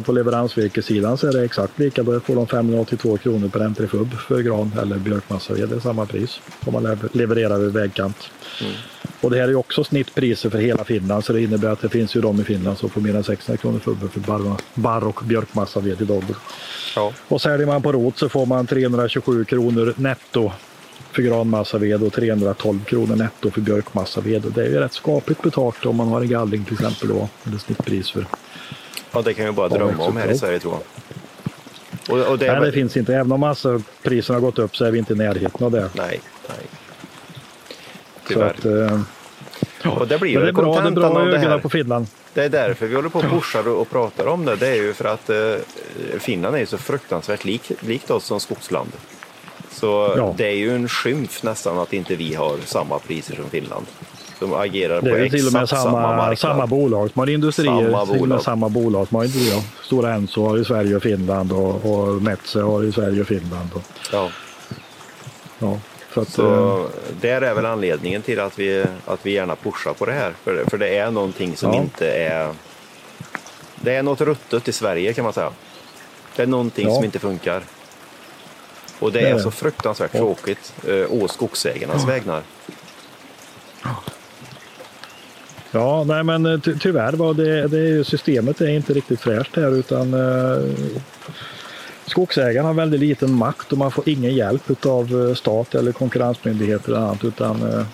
På 0.04 0.12
leveransvirkessidan 0.12 1.18
så 1.18 1.26
är 1.26 1.32
det 1.32 1.44
exakt 1.44 1.78
lika. 1.78 2.02
Då 2.02 2.20
får 2.20 2.34
de 2.34 2.46
582 2.46 3.16
kronor 3.16 3.48
per 3.48 3.60
M3FUB 3.60 4.16
för 4.16 4.42
gran 4.42 4.72
eller 4.82 4.96
björkmassaved. 4.96 5.68
Det 5.68 5.76
är 5.76 5.80
samma 5.80 6.06
pris 6.06 6.40
om 6.66 6.72
man 6.72 6.98
levererar 7.12 7.58
vid 7.58 7.72
vägkant. 7.72 8.16
Mm. 8.60 8.72
Och 9.20 9.30
det 9.30 9.36
här 9.40 9.48
är 9.48 9.54
också 9.54 9.84
snittpriser 9.84 10.50
för 10.50 10.58
hela 10.58 10.84
Finland 10.84 11.24
så 11.24 11.32
det 11.32 11.42
innebär 11.42 11.68
att 11.68 11.80
det 11.80 11.88
finns 11.88 12.16
ju 12.16 12.20
de 12.20 12.40
i 12.40 12.44
Finland 12.44 12.78
som 12.78 12.90
får 12.90 13.00
mer 13.00 13.16
än 13.16 13.24
600 13.24 13.58
kronor 13.62 13.78
FUB 13.78 14.12
för 14.12 14.20
barr, 14.20 14.56
barr 14.74 15.04
och 15.04 15.20
björkmassaved 15.24 16.02
idag. 16.02 16.24
Ja. 16.96 17.12
Och 17.28 17.40
säljer 17.40 17.66
man 17.66 17.82
på 17.82 17.92
rot 17.92 18.18
så 18.18 18.28
får 18.28 18.46
man 18.46 18.66
327 18.66 19.44
kronor 19.44 19.94
netto 19.96 20.52
för 21.12 21.22
granmassaved 21.22 22.02
och 22.02 22.12
312 22.12 22.84
kronor 22.84 23.16
netto 23.16 23.50
för 23.50 23.60
björkmassaved. 23.60 24.42
Det 24.54 24.62
är 24.62 24.68
ju 24.68 24.78
rätt 24.78 24.92
skapligt 24.92 25.42
betalt 25.42 25.86
om 25.86 25.96
man 25.96 26.08
har 26.08 26.20
en 26.20 26.28
gallring 26.28 26.64
till 26.64 26.74
exempel 26.74 27.08
då, 27.08 27.28
eller 27.46 27.58
snittpris 27.58 28.10
för. 28.10 28.26
Ja, 29.12 29.22
det 29.22 29.34
kan 29.34 29.46
vi 29.46 29.52
bara 29.52 29.68
drömma 29.68 30.04
om 30.04 30.16
här 30.16 30.30
i 30.30 30.38
Sverige 30.38 30.58
tror 30.58 30.74
jag. 30.74 30.82
Och, 32.08 32.30
och 32.30 32.38
det, 32.38 32.52
nej, 32.52 32.60
det 32.60 32.72
finns 32.72 32.96
inte. 32.96 33.14
Även 33.14 33.32
om 33.32 33.40
massapriserna 33.40 34.36
har 34.36 34.40
gått 34.40 34.58
upp 34.58 34.76
så 34.76 34.84
är 34.84 34.90
vi 34.90 34.98
inte 34.98 35.12
i 35.12 35.16
närheten 35.16 35.66
av 35.66 35.70
det. 35.70 35.90
Nej, 35.94 36.20
nej. 36.48 36.66
Tyvärr. 38.26 38.54
Så 38.62 38.68
att, 38.68 38.90
eh, 39.84 39.98
och 39.98 40.08
det 40.08 40.18
blir 40.18 40.40
det 40.40 40.48
är 40.48 40.52
bra, 40.52 40.80
det 40.80 40.88
är 40.88 40.90
bra 40.90 41.28
ögonen 41.28 41.60
på 41.60 41.70
Finland. 41.70 42.06
Det 42.34 42.44
är 42.44 42.48
därför 42.48 42.86
vi 42.86 42.94
håller 42.94 43.08
på 43.08 43.18
och 43.18 43.24
pushar 43.24 43.68
och 43.68 43.90
pratar 43.90 44.26
om 44.26 44.44
det. 44.44 44.56
Det 44.56 44.68
är 44.68 44.74
ju 44.74 44.92
för 44.92 45.04
att 45.04 45.30
eh, 45.30 45.54
Finland 46.18 46.56
är 46.56 46.60
ju 46.60 46.66
så 46.66 46.78
fruktansvärt 46.78 47.44
lik, 47.44 47.72
likt 47.80 48.10
oss 48.10 48.24
som 48.24 48.40
skogsland. 48.40 48.92
Så 49.72 50.14
ja. 50.16 50.34
det 50.36 50.46
är 50.46 50.56
ju 50.56 50.74
en 50.74 50.88
skymf 50.88 51.42
nästan 51.42 51.78
att 51.78 51.92
inte 51.92 52.16
vi 52.16 52.34
har 52.34 52.56
samma 52.64 52.98
priser 52.98 53.34
som 53.34 53.50
Finland. 53.50 53.86
De 54.40 54.54
agerar 54.54 55.00
på 55.00 55.08
exakt 55.08 55.34
till 55.34 55.46
och 55.46 55.52
med 55.52 55.68
samma, 55.68 55.82
samma 55.82 56.16
marknad. 56.16 56.38
Samma 56.38 56.66
bolag 56.66 57.10
som 57.10 57.20
har 57.20 57.30
industrier, 57.30 57.90
samma 57.90 58.06
bolag. 58.06 58.42
samma 58.42 58.68
bolag 58.68 59.08
som 59.08 59.16
har 59.16 59.24
industrier. 59.24 59.62
Stora 59.82 60.14
Enso 60.14 60.46
har 60.48 60.58
i 60.58 60.64
Sverige 60.64 60.96
och 60.96 61.02
Finland 61.02 61.52
och, 61.52 61.84
och 61.84 62.22
Metze 62.22 62.60
har 62.60 62.84
i 62.84 62.92
Sverige 62.92 63.20
och 63.20 63.26
Finland. 63.26 63.70
Och, 63.74 63.82
ja. 64.12 64.28
Ja, 65.58 65.78
så, 66.14 66.20
att, 66.20 66.28
så 66.28 66.78
eh, 66.78 66.86
där 67.20 67.42
är 67.42 67.54
väl 67.54 67.66
anledningen 67.66 68.22
till 68.22 68.40
att 68.40 68.58
vi, 68.58 68.84
att 69.06 69.26
vi 69.26 69.32
gärna 69.32 69.56
pushar 69.56 69.92
på 69.92 70.06
det 70.06 70.12
här. 70.12 70.32
För, 70.44 70.54
det, 70.54 70.70
för 70.70 70.78
det 70.78 70.96
är 70.96 71.10
någonting 71.10 71.56
som 71.56 71.72
ja. 71.72 71.78
inte 71.78 72.12
är... 72.12 72.52
Det 73.80 73.94
är 73.94 74.02
något 74.02 74.20
ruttet 74.20 74.68
i 74.68 74.72
Sverige 74.72 75.12
kan 75.12 75.24
man 75.24 75.32
säga. 75.32 75.50
Det 76.36 76.42
är 76.42 76.46
någonting 76.46 76.88
ja. 76.88 76.94
som 76.94 77.04
inte 77.04 77.18
funkar. 77.18 77.62
Och 79.02 79.12
det, 79.12 79.20
är, 79.20 79.38
så 79.38 79.50
fruktansvärt 79.50 80.12
tråkigt 80.12 80.72
eh, 80.88 81.12
å 81.12 81.28
skogsägarnas 81.28 82.08
vägnar. 82.08 82.42
Ja, 85.70 86.04
nej 86.04 86.24
men 86.24 86.46
eh, 86.46 86.60
ty 86.60 86.78
tyvärr 86.78 87.12
var 87.12 87.34
det, 87.34 87.68
det 87.68 88.04
systemet 88.04 88.60
är 88.60 88.68
inte 88.68 88.92
riktigt 88.92 89.20
fräscht 89.20 89.56
här 89.56 89.78
utan 89.78 90.14
eh, 90.14 90.74
skogsägarna 92.06 92.68
har 92.68 92.74
väldigt 92.74 93.00
liten 93.00 93.34
makt 93.34 93.72
och 93.72 93.78
man 93.78 93.90
får 93.90 94.08
ingen 94.08 94.34
hjälp 94.34 94.86
av 94.86 95.28
eh, 95.28 95.34
stat 95.34 95.74
eller 95.74 95.92
konkurrensmyndigheter 95.92 96.88
eller 96.88 97.00
annat 97.00 97.24
utan 97.24 97.62
eh, 97.62 97.86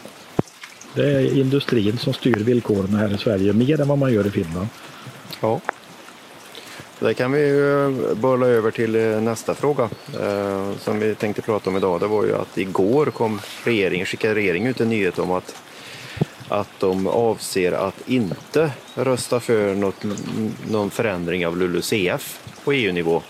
det 0.94 1.10
är 1.10 1.38
industrin 1.38 1.98
som 1.98 2.12
styr 2.12 2.44
villkoren 2.44 2.94
här 2.94 3.14
i 3.14 3.18
Sverige 3.18 3.52
mer 3.52 3.80
än 3.80 3.88
vad 3.88 3.98
man 3.98 4.12
gör 4.12 4.26
i 4.26 4.30
Finland. 4.30 4.68
Ja. 5.40 5.60
Det 7.00 7.14
kan 7.14 7.32
vi 7.32 7.40
ju 7.40 7.84
eh, 7.84 8.14
bolla 8.14 8.46
över 8.46 8.70
till 8.70 8.96
eh, 8.96 9.20
nästa 9.20 9.54
fråga 9.54 9.90
eh, 10.20 10.70
som 10.78 11.00
vi 11.00 11.14
tänkte 11.14 11.42
prata 11.42 11.70
om 11.70 11.76
idag. 11.76 12.00
Det 12.00 12.06
var 12.06 12.24
ju 12.24 12.34
att 12.34 12.58
igår 12.58 13.06
kom 13.06 13.40
regeringen, 13.64 14.06
skickade 14.06 14.34
regeringen 14.34 14.70
ut 14.70 14.80
en 14.80 14.88
nyhet 14.88 15.18
om 15.18 15.30
att 15.30 15.54
att 16.48 16.80
de 16.80 17.06
avser 17.06 17.72
att 17.72 18.08
inte 18.08 18.70
rösta 18.94 19.40
för 19.40 19.74
något, 19.74 20.04
någon 20.70 20.90
förändring 20.90 21.46
av 21.46 21.56
LULUCF 21.56 22.40
på 22.64 22.72
EU-nivå. 22.72 23.22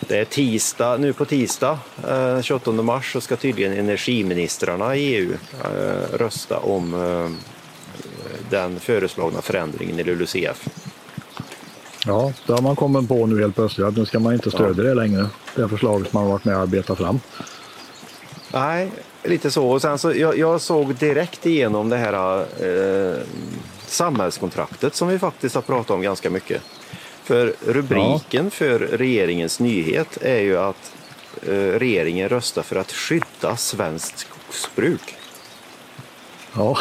Det 0.00 0.18
är 0.18 0.24
tisdag, 0.24 0.96
nu 0.96 1.12
på 1.12 1.24
tisdag, 1.24 1.78
eh, 2.08 2.40
28 2.42 2.72
mars, 2.72 3.12
så 3.12 3.20
ska 3.20 3.36
tydligen 3.36 3.72
energiministrarna 3.72 4.96
i 4.96 5.14
EU 5.14 5.32
eh, 5.64 6.16
rösta 6.16 6.58
om 6.58 6.94
eh, 6.94 7.30
den 8.50 8.80
föreslagna 8.80 9.42
förändringen 9.42 9.98
i 9.98 10.04
LULUCF. 10.04 10.68
Ja, 12.08 12.32
det 12.46 12.52
har 12.52 12.62
man 12.62 12.76
kommit 12.76 13.08
på 13.08 13.26
nu 13.26 13.40
helt 13.40 13.54
plötsligt 13.54 13.86
att 13.86 13.96
nu 13.96 14.06
ska 14.06 14.18
man 14.18 14.34
inte 14.34 14.50
stödja 14.50 14.84
ja. 14.84 14.88
det 14.88 14.94
längre, 14.94 15.26
det 15.54 15.68
förslaget 15.68 16.10
som 16.10 16.20
man 16.20 16.24
har 16.24 16.32
varit 16.32 16.44
med 16.44 16.56
och 16.56 16.62
arbetat 16.62 16.98
fram. 16.98 17.20
Nej, 18.52 18.90
lite 19.22 19.50
så. 19.50 19.68
Och 19.68 19.82
sen 19.82 19.98
så, 19.98 20.12
jag, 20.12 20.38
jag 20.38 20.60
såg 20.60 20.94
direkt 20.94 21.46
igenom 21.46 21.88
det 21.88 21.96
här 21.96 22.40
eh, 22.40 23.18
samhällskontraktet 23.86 24.94
som 24.94 25.08
vi 25.08 25.18
faktiskt 25.18 25.54
har 25.54 25.62
pratat 25.62 25.90
om 25.90 26.02
ganska 26.02 26.30
mycket. 26.30 26.62
För 27.22 27.54
rubriken 27.66 28.44
ja. 28.44 28.50
för 28.50 28.78
regeringens 28.78 29.60
nyhet 29.60 30.18
är 30.22 30.40
ju 30.40 30.58
att 30.58 30.92
eh, 31.42 31.52
regeringen 31.54 32.28
röstar 32.28 32.62
för 32.62 32.76
att 32.76 32.92
skydda 32.92 33.56
svenskt 33.56 34.18
skogsbruk. 34.18 35.16
Ja. 36.56 36.78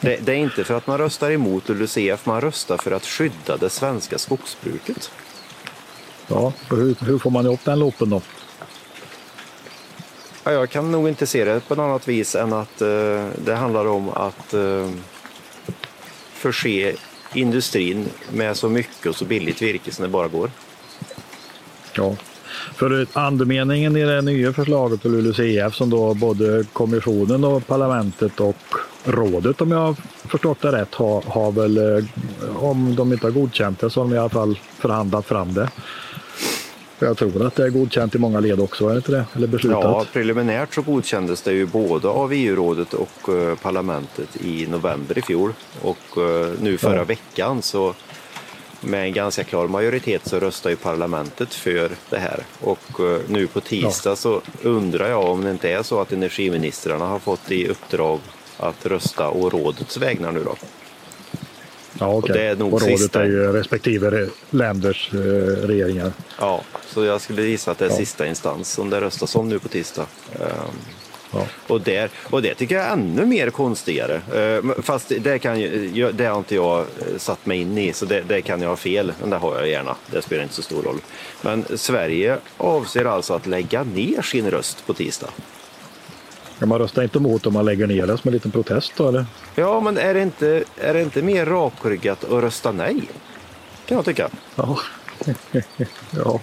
Det, 0.00 0.16
det, 0.26 0.32
är 0.32 0.36
inte 0.36 0.64
för 0.64 0.74
att 0.74 0.86
man 0.86 0.98
röstar 0.98 1.30
emot 1.30 1.68
LULUCF, 1.68 2.26
man 2.26 2.40
röstar 2.40 2.76
för 2.76 2.90
att 2.90 3.06
skydda 3.06 3.56
det 3.56 3.70
svenska 3.70 4.18
skogsbruket. 4.18 5.10
Ja, 6.28 6.52
hur, 6.70 6.96
hur 7.04 7.18
får 7.18 7.30
man 7.30 7.46
ihop 7.46 7.60
den 7.64 7.78
loppen 7.78 8.10
då? 8.10 8.22
Ja, 10.44 10.52
jag 10.52 10.70
kan 10.70 10.92
nog 10.92 11.08
inte 11.08 11.26
se 11.26 11.44
det 11.44 11.60
på 11.68 11.74
något 11.74 11.84
annat 11.84 12.08
vis 12.08 12.34
än 12.34 12.52
att 12.52 12.82
uh, 12.82 13.28
det 13.44 13.54
handlar 13.54 13.86
om 13.86 14.08
att 14.08 14.54
uh, 14.54 14.90
förse 16.32 16.94
industrin 17.34 18.08
med 18.32 18.56
så 18.56 18.68
mycket 18.68 19.06
och 19.06 19.16
så 19.16 19.24
billigt 19.24 19.62
virke 19.62 19.92
som 19.92 20.02
det 20.02 20.08
bara 20.08 20.28
går. 20.28 20.50
Ja, 21.96 22.16
för 22.74 23.06
andemeningen 23.12 23.96
i 23.96 24.04
det 24.04 24.22
nya 24.22 24.52
förslaget 24.52 25.02
till 25.02 25.10
LULUCF 25.10 25.74
som 25.74 25.90
då 25.90 26.14
både 26.14 26.64
kommissionen 26.72 27.44
och 27.44 27.66
parlamentet 27.66 28.40
och 28.40 28.71
rådet 29.04 29.60
om 29.60 29.70
jag 29.70 29.78
har 29.78 29.96
förstått 30.28 30.60
det 30.60 30.72
rätt 30.72 30.94
har, 30.94 31.22
har 31.22 31.52
väl, 31.52 31.78
eh, 31.78 32.04
om 32.56 32.96
de 32.96 33.12
inte 33.12 33.26
har 33.26 33.32
godkänt 33.32 33.80
det 33.80 33.90
så 33.90 34.00
har 34.00 34.08
de 34.08 34.14
i 34.14 34.18
alla 34.18 34.28
fall 34.28 34.58
förhandlat 34.78 35.26
fram 35.26 35.54
det. 35.54 35.70
Jag 36.98 37.16
tror 37.16 37.46
att 37.46 37.54
det 37.54 37.64
är 37.64 37.70
godkänt 37.70 38.14
i 38.14 38.18
många 38.18 38.40
led 38.40 38.60
också, 38.60 38.86
är 38.86 38.90
det 38.90 38.96
inte 38.96 39.12
det? 39.12 39.24
Eller 39.36 39.46
beslutat? 39.46 39.82
Ja, 39.82 40.06
preliminärt 40.12 40.74
så 40.74 40.82
godkändes 40.82 41.42
det 41.42 41.52
ju 41.52 41.66
både 41.66 42.08
av 42.08 42.32
EU-rådet 42.32 42.94
och 42.94 43.28
uh, 43.28 43.54
parlamentet 43.54 44.36
i 44.40 44.66
november 44.66 45.18
i 45.18 45.22
fjol. 45.22 45.52
Och 45.82 46.18
uh, 46.18 46.48
nu 46.60 46.78
förra 46.78 46.96
ja. 46.96 47.04
veckan 47.04 47.62
så 47.62 47.94
med 48.80 49.04
en 49.04 49.12
ganska 49.12 49.44
klar 49.44 49.68
majoritet 49.68 50.26
så 50.26 50.38
röstar 50.38 50.70
ju 50.70 50.76
parlamentet 50.76 51.54
för 51.54 51.90
det 52.10 52.18
här. 52.18 52.44
Och 52.60 53.00
nu 53.28 53.46
på 53.46 53.60
tisdag 53.60 54.16
så 54.16 54.40
undrar 54.62 55.08
jag 55.08 55.24
om 55.24 55.44
det 55.44 55.50
inte 55.50 55.70
är 55.70 55.82
så 55.82 56.00
att 56.00 56.12
energiministrarna 56.12 57.06
har 57.06 57.18
fått 57.18 57.50
i 57.50 57.68
uppdrag 57.68 58.20
att 58.58 58.86
rösta 58.86 59.30
å 59.30 59.50
rådets 59.50 59.96
vägnar 59.96 60.32
nu 60.32 60.44
då. 60.44 60.56
Ja, 61.98 62.14
okay. 62.14 62.30
och 62.30 62.38
det 62.38 62.44
är 62.44 62.56
nog 62.56 62.74
och 62.74 62.80
rådet 62.80 62.98
sista... 62.98 63.22
är 63.22 63.26
ju 63.26 63.52
respektive 63.52 64.28
länders 64.50 65.10
eh, 65.14 65.18
regeringar. 65.66 66.12
Ja, 66.40 66.62
så 66.86 67.04
jag 67.04 67.20
skulle 67.20 67.42
gissa 67.42 67.70
att 67.70 67.78
det 67.78 67.84
är 67.84 67.90
ja. 67.90 67.96
sista 67.96 68.26
instans 68.26 68.72
som 68.72 68.90
det 68.90 69.00
röstas 69.00 69.36
om 69.36 69.48
nu 69.48 69.58
på 69.58 69.68
tisdag. 69.68 70.06
Um, 70.40 70.46
ja. 71.32 71.46
och, 71.66 71.80
där, 71.80 72.10
och 72.30 72.42
det 72.42 72.54
tycker 72.54 72.74
jag 72.74 72.84
är 72.84 72.92
ännu 72.92 73.26
mer 73.26 73.50
konstigare. 73.50 74.20
Uh, 74.34 74.72
fast 74.82 75.12
det, 75.20 75.38
kan 75.38 75.60
ju, 75.60 76.12
det 76.12 76.26
har 76.26 76.38
inte 76.38 76.54
jag 76.54 76.78
eh, 76.78 76.84
satt 77.16 77.46
mig 77.46 77.60
in 77.60 77.78
i, 77.78 77.92
så 77.92 78.04
det, 78.04 78.20
det, 78.20 78.42
kan 78.42 78.62
jag 78.62 78.68
ha 78.68 78.76
fel. 78.76 79.12
Men 79.20 79.30
det 79.30 79.36
har 79.36 79.56
jag 79.56 79.68
gärna. 79.68 79.96
Det 80.10 80.22
spelar 80.22 80.42
inte 80.42 80.54
så 80.54 80.62
stor 80.62 80.82
roll. 80.82 80.98
Men 81.42 81.64
Sverige 81.74 82.38
avser 82.56 83.04
alltså 83.04 83.34
att 83.34 83.46
lägga 83.46 83.82
ner 83.82 84.22
sin 84.22 84.50
röst 84.50 84.86
på 84.86 84.94
tisdag. 84.94 85.30
Kan 86.62 86.68
man 86.68 86.78
rösta 86.78 87.02
inte 87.02 87.18
emot 87.18 87.46
om 87.46 87.52
man 87.52 87.64
lägger 87.64 87.86
ner 87.86 88.06
det 88.06 88.18
som 88.18 88.28
en 88.28 88.32
liten 88.32 88.50
protest 88.50 88.92
då 88.96 89.08
eller? 89.08 89.26
Ja, 89.54 89.80
men 89.80 89.98
är 89.98 90.14
det 90.14 90.22
inte, 90.22 90.64
är 90.76 90.94
det 90.94 91.02
inte 91.02 91.22
mer 91.22 91.46
rakryggat 91.46 92.24
att 92.24 92.42
rösta 92.42 92.72
nej? 92.72 93.10
Kan 93.86 93.96
jag 93.96 94.04
tycka. 94.04 94.28
Ja, 94.54 94.78
ja. 96.10 96.40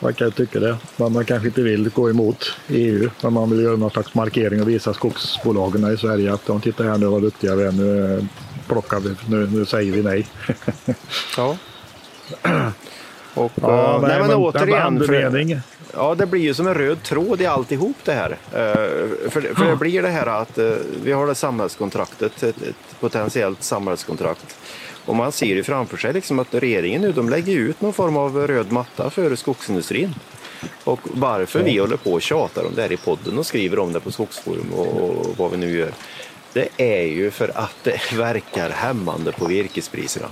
man 0.00 0.14
kan 0.14 0.32
tycka 0.32 0.60
det. 0.60 0.76
Men 0.96 1.12
man 1.12 1.24
kanske 1.24 1.48
inte 1.48 1.62
vill 1.62 1.88
gå 1.88 2.10
emot 2.10 2.56
EU. 2.68 3.10
Men 3.22 3.32
man 3.32 3.50
vill 3.50 3.60
göra 3.60 3.76
någon 3.76 3.90
slags 3.90 4.14
markering 4.14 4.62
och 4.62 4.68
visa 4.68 4.94
skogsbolagen 4.94 5.94
i 5.94 5.96
Sverige 5.96 6.32
att 6.32 6.46
de 6.46 6.60
tittar 6.60 6.84
här 6.84 6.98
nu 6.98 7.06
vad 7.06 7.22
duktiga 7.22 7.54
vi 7.54 7.64
är. 7.64 7.72
Nu 7.72 8.26
plockar 8.66 9.00
vi, 9.00 9.14
nu, 9.28 9.46
nu 9.46 9.66
säger 9.66 9.92
vi 9.92 10.02
nej. 10.02 10.26
ja. 11.36 11.56
Och, 13.34 13.52
ja, 13.54 13.94
uh, 13.96 14.08
nej, 14.08 14.18
men, 14.18 14.28
men 14.28 14.36
återigen. 14.36 14.98
För, 14.98 15.77
ja, 15.98 16.14
det 16.14 16.26
blir 16.26 16.40
ju 16.40 16.54
som 16.54 16.66
en 16.66 16.74
röd 16.74 17.02
tråd 17.02 17.40
i 17.40 17.46
alltihop 17.46 17.96
det 18.04 18.12
här. 18.12 18.30
Uh, 18.30 19.30
för, 19.30 19.54
för 19.54 19.64
det 19.64 19.76
blir 19.76 20.02
det 20.02 20.08
här 20.08 20.26
att 20.26 20.58
uh, 20.58 20.74
vi 21.04 21.12
har 21.12 21.26
det 21.26 21.34
samhällskontraktet, 21.34 22.42
ett, 22.42 22.62
ett, 22.62 23.00
potentiellt 23.00 23.62
samhällskontrakt. 23.62 24.56
Och 25.04 25.16
man 25.16 25.32
ser 25.32 25.46
ju 25.46 25.62
framför 25.62 25.96
sig 25.96 26.12
liksom 26.12 26.38
att 26.38 26.54
regeringen 26.54 27.02
nu 27.02 27.12
de 27.12 27.28
lägger 27.28 27.56
ut 27.56 27.80
någon 27.80 27.92
form 27.92 28.16
av 28.16 28.46
röd 28.46 28.72
matta 28.72 29.10
för 29.10 29.36
skogsindustrin. 29.36 30.14
Och 30.84 31.00
varför 31.04 31.62
vi 31.62 31.78
håller 31.78 31.96
på 31.96 32.12
och 32.12 32.22
tjatar 32.22 32.66
om 32.66 32.74
det 32.74 32.82
här 32.82 32.92
i 32.92 32.96
podden 32.96 33.38
och 33.38 33.46
skriver 33.46 33.78
om 33.78 33.92
det 33.92 34.00
på 34.00 34.10
Skogsforum 34.10 34.72
och, 34.72 35.00
och 35.00 35.26
vad 35.36 35.50
vi 35.50 35.56
nu 35.56 35.78
gör. 35.78 35.92
Det 36.52 36.68
är 36.76 37.02
ju 37.02 37.30
för 37.30 37.52
att 37.54 37.76
det 37.82 38.12
verkar 38.16 38.70
hämmande 38.70 39.32
på 39.32 39.46
virkespriserna. 39.46 40.28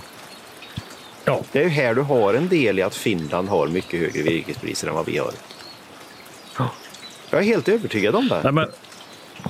Ja. 1.25 1.41
Det 1.51 1.59
är 1.59 1.63
ju 1.63 1.69
här 1.69 1.95
du 1.95 2.01
har 2.01 2.33
en 2.33 2.49
del 2.49 2.79
i 2.79 2.81
att 2.81 2.95
Finland 2.95 3.49
har 3.49 3.67
mycket 3.67 3.99
högre 3.99 4.21
virkespriser 4.21 4.87
än 4.87 4.93
vad 4.93 5.05
vi 5.05 5.17
har. 5.17 5.31
Ja. 7.29 7.37
Jag 7.37 7.41
är 7.41 7.45
helt 7.45 7.69
övertygad 7.69 8.15
om 8.15 8.27
det. 8.27 8.39
Nej, 8.43 8.53
men, 8.53 8.67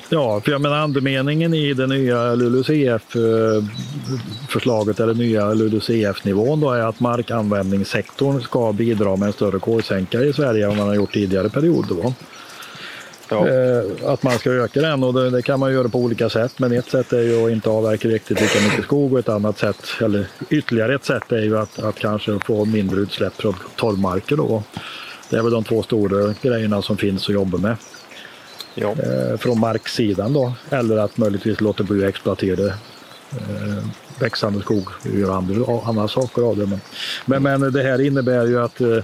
ja, 0.10 0.42
för 0.42 0.52
jag 0.52 0.62
menar 0.62 0.78
andemeningen 0.78 1.54
i 1.54 1.74
det 1.74 1.88
nya 1.88 2.36
LULUCF-förslaget 2.36 5.00
eller 5.00 5.14
nya 5.14 5.54
LULUCF-nivån 5.54 6.60
då 6.60 6.72
är 6.72 6.82
att 6.82 7.00
markanvändningssektorn 7.00 8.42
ska 8.42 8.74
bidra 8.74 9.16
med 9.16 9.28
en 9.28 9.34
större 9.34 9.60
kolsänka 9.60 10.22
i 10.22 10.34
Sverige 10.34 10.64
än 10.64 10.70
vad 10.70 10.78
man 10.78 10.88
har 10.88 10.96
gjort 10.96 11.14
tidigare 11.14 11.50
perioder. 11.50 12.14
Ja. 13.30 13.48
Eh, 13.48 13.84
att 14.06 14.24
man 14.24 14.34
ska 14.34 14.52
öka 14.52 14.82
den 14.82 15.04
och 15.04 15.14
det, 15.14 15.30
det, 15.30 15.42
kan 15.42 15.60
man 15.60 15.74
göra 15.74 15.90
på 15.90 16.00
olika 16.00 16.30
sätt. 16.30 16.60
Men 16.60 16.72
ett 16.72 16.92
sätt 16.92 17.14
är 17.14 17.22
ju 17.22 17.46
att 17.46 17.52
inte 17.52 17.70
avverka 17.70 18.08
riktigt 18.08 18.42
lika 18.42 18.60
mycket 18.60 18.84
skog 18.84 19.14
och 19.14 19.20
ett 19.20 19.30
annat 19.30 19.58
sätt, 19.58 19.88
eller 20.02 20.28
ytterligare 20.50 20.96
ett 20.96 21.06
sätt 21.06 21.32
är 21.32 21.42
ju 21.42 21.58
att, 21.58 21.80
att 21.80 22.00
kanske 22.00 22.40
få 22.40 22.66
mindre 22.66 23.00
utsläpp 23.00 23.36
från 23.36 23.56
torvmarker. 23.76 24.36
Då. 24.36 24.64
Det 25.30 25.38
är 25.38 25.44
väl 25.44 25.52
de 25.52 25.64
två 25.64 25.84
stora 25.84 26.34
grejerna 26.42 26.82
som 26.82 26.98
finns 26.98 27.30
att 27.30 27.36
jobba 27.36 27.58
med. 27.58 27.76
Ja. 28.76 28.92
Eh, 28.92 29.38
från 29.38 29.60
marksidan 29.60 30.34
då, 30.34 30.54
eller 30.70 30.98
att 30.98 31.18
möjligtvis 31.18 31.62
låta 31.62 31.84
bli 31.84 32.04
att 32.04 32.10
exploatera 32.10 32.74
Eh, 33.32 33.84
växande 34.20 34.62
skog, 34.62 34.90
vi 35.04 35.20
gör 35.20 35.38
andra, 35.38 35.82
andra 35.86 36.08
saker 36.08 36.42
av 36.42 36.58
det. 36.58 36.66
Men, 36.66 36.80
men, 37.26 37.62
men 37.62 37.74
det 37.74 37.84
här 37.84 38.02
innebär 38.02 38.48
ju 38.48 38.60
att 38.60 38.82
eh, 38.82 39.04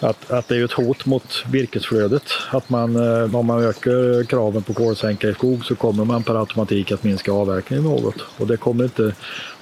att, 0.00 0.30
att 0.30 0.48
det 0.48 0.56
är 0.56 0.64
ett 0.64 0.72
hot 0.72 1.06
mot 1.06 1.44
virkesflödet. 1.50 2.22
Att 2.50 2.70
man, 2.70 2.96
om 3.34 3.46
man 3.46 3.64
ökar 3.64 4.24
kraven 4.24 4.62
på 4.62 4.74
kolsänka 4.74 5.28
i 5.28 5.34
skog 5.34 5.64
så 5.64 5.74
kommer 5.74 6.04
man 6.04 6.22
per 6.22 6.40
automatik 6.40 6.92
att 6.92 7.04
minska 7.04 7.32
avverkningen 7.32 7.84
något. 7.84 8.14
Och 8.36 8.46
det 8.46 8.56
kommer 8.56 8.84
inte, 8.84 9.14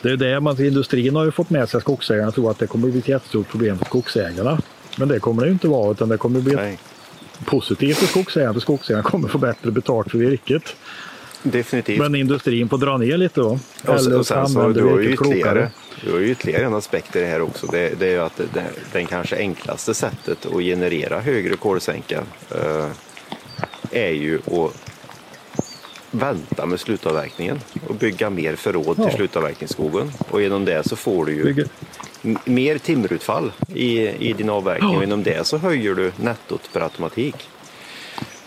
det 0.02 0.11
är 0.11 0.16
det 0.16 0.40
man, 0.40 0.64
industrin 0.64 1.16
har 1.16 1.25
ju 1.25 1.30
fått 1.30 1.50
med 1.50 1.68
sig 1.68 1.80
skogsägarna 1.80 2.32
tror 2.32 2.50
att 2.50 2.58
det 2.58 2.66
kommer 2.66 2.88
bli 2.88 2.99
ett 2.99 3.08
jättestort 3.08 3.49
problem 3.49 3.78
för 3.78 3.85
skogsägarna. 3.85 4.58
Men 4.97 5.09
det 5.09 5.21
kommer 5.21 5.45
det 5.45 5.50
inte 5.50 5.69
vara 5.69 5.93
utan 5.93 6.09
det 6.09 6.19
kommer 6.19 6.41
bli 6.41 6.55
Nej. 6.55 6.79
positivt 7.45 7.97
för 7.97 8.07
skogsägarna 8.07 8.53
för 8.53 8.61
skogsägarna 8.61 9.03
kommer 9.03 9.29
få 9.29 9.38
bättre 9.38 9.71
betalt 9.71 10.11
för 10.11 10.19
virket. 10.19 10.76
Definitivt. 11.43 11.99
Men 11.99 12.15
industrin 12.15 12.69
får 12.69 12.79
dra 12.79 12.97
ner 12.97 13.17
lite 13.17 13.41
då. 13.41 13.59
Och 13.87 14.00
sen, 14.00 14.17
och 14.17 14.26
sen 14.26 14.49
så 14.49 14.69
du 14.69 14.85
har 14.85 14.99
ju 14.99 15.12
ytterligare, 15.12 15.71
du 16.05 16.12
har 16.12 16.19
ju 16.19 16.31
ytterligare 16.31 16.65
en 16.65 16.75
aspekt 16.75 17.17
i 17.17 17.21
det 17.21 17.26
här 17.26 17.41
också. 17.41 17.67
Det, 17.67 18.00
det 18.00 18.07
är 18.07 18.11
ju 18.11 18.21
att 18.21 18.37
det, 18.37 18.65
den 18.93 19.07
kanske 19.07 19.37
enklaste 19.37 19.95
sättet 19.95 20.47
att 20.47 20.62
generera 20.62 21.21
högre 21.21 21.57
kolsänka 21.57 22.23
eh, 22.50 22.87
är 23.91 24.11
ju 24.11 24.38
att 24.47 24.93
vänta 26.11 26.67
med 26.67 26.81
slutavverkningen 26.81 27.61
och 27.88 27.95
bygga 27.95 28.31
mer 28.31 28.57
förråd 28.57 28.97
ja. 28.99 29.05
till 29.05 29.17
slutavverkningsskogen. 29.17 30.12
Och 30.31 30.43
genom 30.43 30.65
det 30.65 30.88
så 30.88 30.97
får 30.97 31.26
du 31.26 31.33
ju 31.33 31.45
Bygge. 31.45 31.65
Mer 32.45 32.78
timmerutfall 32.78 33.52
i, 33.75 34.09
i 34.09 34.33
din 34.33 34.50
avverkning 34.50 34.97
och 34.97 35.02
genom 35.02 35.23
det 35.23 35.47
så 35.47 35.56
höjer 35.56 35.95
du 35.95 36.12
nettot 36.16 36.71
per 36.73 36.80
automatik. 36.80 37.49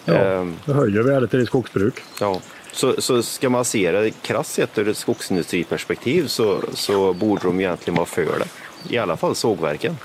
Ja, 0.05 0.13
ehm. 0.13 0.55
det 0.65 0.73
höjer 0.73 1.01
värdet 1.01 1.33
i 1.33 1.37
ditt 1.37 1.47
skogsbruk. 1.47 2.03
Ja. 2.19 2.41
Så, 2.71 3.01
så 3.01 3.23
ska 3.23 3.49
man 3.49 3.65
se 3.65 3.91
det 3.91 4.11
krasst 4.21 4.53
sett 4.53 4.77
ur 4.77 4.87
ett 4.87 4.97
skogsindustriperspektiv 4.97 6.27
så, 6.27 6.61
så 6.73 7.13
borde 7.13 7.41
de 7.43 7.59
egentligen 7.59 7.95
vara 7.95 8.05
för 8.05 8.39
det. 8.39 8.47
I 8.95 8.97
alla 8.97 9.17
fall 9.17 9.35
sågverken. 9.35 9.97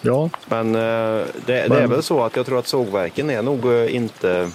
Ja. 0.00 0.30
Men 0.46 0.74
eh, 0.74 0.80
det, 0.80 1.26
det 1.46 1.66
Men... 1.68 1.78
är 1.78 1.86
väl 1.86 2.02
så 2.02 2.22
att 2.22 2.36
jag 2.36 2.46
tror 2.46 2.58
att 2.58 2.66
sågverken 2.66 3.30
är 3.30 3.42
nog 3.42 3.72
eh, 3.72 3.94
inte 3.94 4.50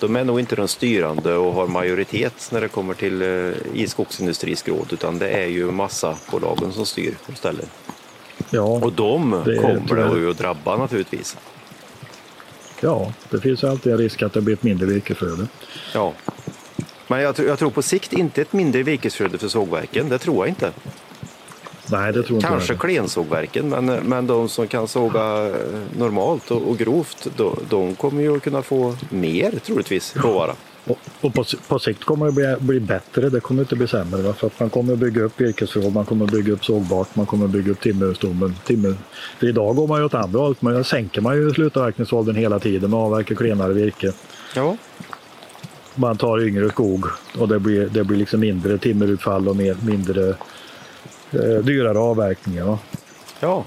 de 0.00 0.16
är 0.16 0.24
nog 0.24 0.40
inte 0.40 0.56
de 0.56 0.68
styrande 0.68 1.34
och 1.34 1.52
har 1.52 1.66
majoritet 1.66 2.48
när 2.52 2.60
det 2.60 2.68
kommer 2.68 2.94
till 2.94 3.22
eh, 3.22 3.52
i 3.74 3.86
skogsindustriskrået 3.88 4.92
utan 4.92 5.18
det 5.18 5.28
är 5.28 5.46
ju 5.46 5.70
massabolagen 5.70 6.72
som 6.72 6.86
styr 6.86 7.14
istället. 7.32 7.68
Ja, 8.50 8.62
och 8.62 8.92
de 8.92 9.42
det 9.46 9.56
kommer 9.56 10.14
det 10.14 10.20
ju 10.20 10.30
att 10.30 10.38
drabba 10.38 10.76
naturligtvis. 10.76 11.36
Ja, 12.80 13.12
det 13.30 13.40
finns 13.40 13.64
alltid 13.64 13.92
en 13.92 13.98
risk 13.98 14.22
att 14.22 14.32
det 14.32 14.40
blir 14.40 14.54
ett 14.54 14.62
mindre 14.62 14.86
virkesflöde. 14.86 15.46
Ja, 15.94 16.12
men 17.08 17.20
jag, 17.20 17.38
jag, 17.38 17.58
tror 17.58 17.70
på 17.70 17.82
sikt 17.82 18.12
inte 18.12 18.42
ett 18.42 18.52
mindre 18.52 18.82
virkesflöde 18.82 19.38
för 19.38 19.48
sågverken. 19.48 20.08
Det 20.08 20.18
tror 20.18 20.36
jag 20.36 20.48
inte. 20.48 20.72
Nej, 21.90 22.12
det 22.12 22.22
tror 22.22 22.40
Kanske 22.40 22.72
inte 22.72 22.86
klensågverken, 22.86 23.68
men, 23.68 23.86
men 23.86 24.26
de 24.26 24.48
som 24.48 24.66
kan 24.66 24.88
såga 24.88 25.52
normalt 25.98 26.50
och, 26.50 26.62
och 26.62 26.78
grovt, 26.78 27.28
de, 27.36 27.58
de 27.68 27.94
kommer 27.94 28.22
ju 28.22 28.36
att 28.36 28.42
kunna 28.42 28.62
få 28.62 28.96
mer 29.10 29.50
troligtvis 29.50 30.16
råvara. 30.16 30.52
Och, 30.86 30.98
och 31.20 31.34
på, 31.34 31.44
på, 31.68 31.78
sikt 31.78 32.04
kommer 32.04 32.26
det 32.26 32.32
bli, 32.32 32.56
bli, 32.60 32.80
bättre, 32.80 33.30
det 33.30 33.40
kommer 33.40 33.62
inte 33.62 33.76
bli 33.76 33.88
sämre. 33.88 34.22
Va? 34.22 34.32
För 34.32 34.46
att 34.46 34.60
man 34.60 34.70
kommer 34.70 34.92
att 34.92 34.98
bygga 34.98 35.22
upp 35.22 35.40
virkesförråd, 35.40 35.92
man 35.92 36.04
kommer 36.04 36.26
bygga 36.26 36.52
upp 36.52 36.64
sågbart, 36.64 37.16
man 37.16 37.26
kommer 37.26 37.44
att 37.44 37.50
bygga 37.50 37.72
upp 37.72 37.80
timmerstommen. 37.80 38.54
Timmer. 38.64 38.94
För 39.38 39.48
idag 39.48 39.76
går 39.76 39.86
man 39.86 39.98
ju 39.98 40.04
åt 40.04 40.14
andra 40.14 40.40
hållet, 40.40 40.62
men 40.62 40.84
sänker 40.84 41.20
man 41.20 41.36
ju 41.36 41.50
slutavverkningsåldern 41.50 42.36
hela 42.36 42.58
tiden 42.58 42.94
och 42.94 43.00
avverkar 43.00 43.34
klenare 43.34 43.72
virke. 43.72 44.12
Ja. 44.54 44.76
Man 45.94 46.16
tar 46.16 46.46
yngre 46.46 46.70
skog 46.70 47.04
och 47.38 47.48
det 47.48 47.58
blir, 47.58 47.88
det 47.88 48.04
blir 48.04 48.18
liksom 48.18 48.40
mindre 48.40 48.78
timmerutfall 48.78 49.48
och 49.48 49.56
mer, 49.56 49.76
mindre 49.86 50.34
dyrare 51.62 51.98
avverkningar. 51.98 52.64
Va? 52.64 52.78
Ja. 53.40 53.64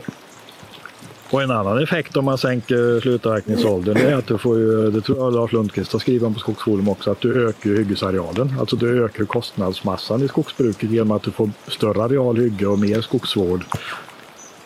Och 1.31 1.41
en 1.41 1.51
annan 1.51 1.83
effekt 1.83 2.17
om 2.17 2.25
man 2.25 2.37
sänker 2.37 3.01
slutavverkningsåldern 3.01 3.97
är 3.97 4.15
att 4.15 4.27
du 4.27 4.37
får 4.37 4.57
ju, 4.57 4.91
det 4.91 5.01
tror 5.01 5.17
jag 5.17 5.33
Lars 5.33 5.51
Lundqvist 5.51 5.93
har 5.93 5.99
skrivit 5.99 6.23
om 6.23 6.33
på 6.33 6.39
Skogsforum 6.39 6.89
också, 6.89 7.11
att 7.11 7.21
du 7.21 7.47
ökar 7.47 7.69
hyggesarealen. 7.69 8.55
Alltså 8.59 8.75
du 8.75 9.05
ökar 9.05 9.25
kostnadsmassan 9.25 10.23
i 10.23 10.27
skogsbruket 10.27 10.89
genom 10.89 11.11
att 11.11 11.23
du 11.23 11.31
får 11.31 11.49
större 11.67 12.03
areal 12.03 12.37
hygge 12.37 12.67
och 12.67 12.79
mer 12.79 13.01
skogsvård. 13.01 13.63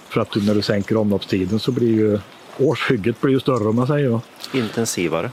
För 0.10 0.22
att 0.22 0.32
du, 0.32 0.42
när 0.42 0.56
du 0.56 0.62
sänker 0.62 0.98
omloppstiden 0.98 1.60
så 1.60 1.72
blir 1.72 1.96
ju 1.96 2.20
årshygget 2.58 3.22
blir 3.22 3.34
ju 3.34 3.40
större 3.40 3.68
om 3.70 3.76
man 3.76 3.88
säger. 3.88 4.20
Intensivare 4.54 5.32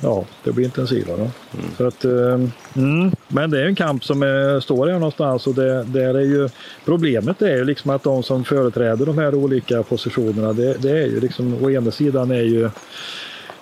ja, 0.00 0.24
det 0.44 0.52
blir 0.52 0.64
intensivare. 0.64 1.30
Mm. 1.54 1.66
Så 1.76 1.86
att, 1.86 2.04
eh, 2.04 2.40
mm, 2.76 3.12
men 3.28 3.50
det 3.50 3.60
är 3.60 3.66
en 3.66 3.74
kamp 3.74 4.04
som 4.04 4.22
är, 4.22 4.60
står 4.60 4.86
här 4.86 4.94
någonstans 4.94 5.46
och 5.46 5.54
det, 5.54 5.84
det 5.84 6.02
är 6.02 6.20
ju, 6.20 6.48
problemet 6.84 7.42
är 7.42 7.56
ju 7.56 7.64
liksom 7.64 7.90
att 7.90 8.02
de 8.02 8.22
som 8.22 8.44
företräder 8.44 9.06
de 9.06 9.18
här 9.18 9.34
olika 9.34 9.82
positionerna, 9.82 10.52
det, 10.52 10.74
det 10.74 10.90
är 10.90 11.06
ju 11.06 11.20
liksom, 11.20 11.64
å 11.64 11.70
ena 11.70 11.90
sidan 11.90 12.30
är 12.30 12.42
ju 12.42 12.70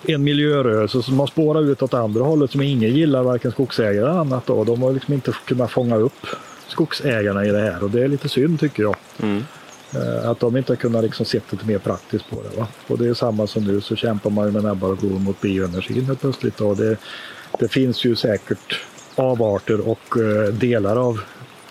en 0.07 0.23
miljörörelse 0.23 1.01
som 1.01 1.19
har 1.19 1.27
spårat 1.27 1.63
ut 1.63 1.81
åt 1.81 1.93
andra 1.93 2.23
hållet 2.23 2.51
som 2.51 2.61
ingen 2.61 2.93
gillar, 2.95 3.23
varken 3.23 3.51
skogsägare 3.51 3.97
eller 3.97 4.19
annat. 4.19 4.45
Då. 4.45 4.63
De 4.63 4.81
har 4.81 4.93
liksom 4.93 5.13
inte 5.13 5.33
kunnat 5.45 5.71
fånga 5.71 5.95
upp 5.95 6.27
skogsägarna 6.67 7.45
i 7.45 7.51
det 7.51 7.59
här 7.59 7.83
och 7.83 7.89
det 7.89 8.03
är 8.03 8.07
lite 8.07 8.29
synd 8.29 8.59
tycker 8.59 8.83
jag. 8.83 8.95
Mm. 9.23 9.43
Eh, 9.95 10.29
att 10.29 10.39
de 10.39 10.57
inte 10.57 10.71
har 10.71 10.77
kunnat 10.77 11.03
liksom 11.03 11.25
se 11.25 11.39
lite 11.49 11.65
mer 11.65 11.77
praktiskt 11.77 12.29
på 12.29 12.43
det. 12.43 12.59
Va? 12.59 12.67
Och 12.87 12.97
det 12.97 13.07
är 13.07 13.13
samma 13.13 13.47
som 13.47 13.63
nu 13.63 13.81
så 13.81 13.95
kämpar 13.95 14.29
man 14.29 14.53
med 14.53 14.63
näbbar 14.63 14.91
och 14.91 14.99
klor 14.99 15.19
mot 15.19 15.41
bioenergin 15.41 16.05
helt 16.05 16.21
plötsligt. 16.21 16.61
Och 16.61 16.77
det, 16.77 16.97
det 17.59 17.67
finns 17.67 18.05
ju 18.05 18.15
säkert 18.15 18.81
avarter 19.15 19.87
och 19.87 20.17
eh, 20.17 20.53
delar 20.53 20.95
av 20.95 21.21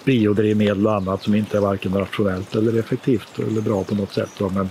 biodrivmedel 0.05 0.87
och 0.87 0.95
annat 0.95 1.23
som 1.23 1.35
inte 1.35 1.57
är 1.57 1.61
varken 1.61 1.95
rationellt 1.95 2.55
eller 2.55 2.79
effektivt 2.79 3.39
eller 3.39 3.61
bra 3.61 3.85
på 3.85 3.95
något 3.95 4.13
sätt. 4.13 4.41
Va? 4.41 4.51
Men, 4.55 4.71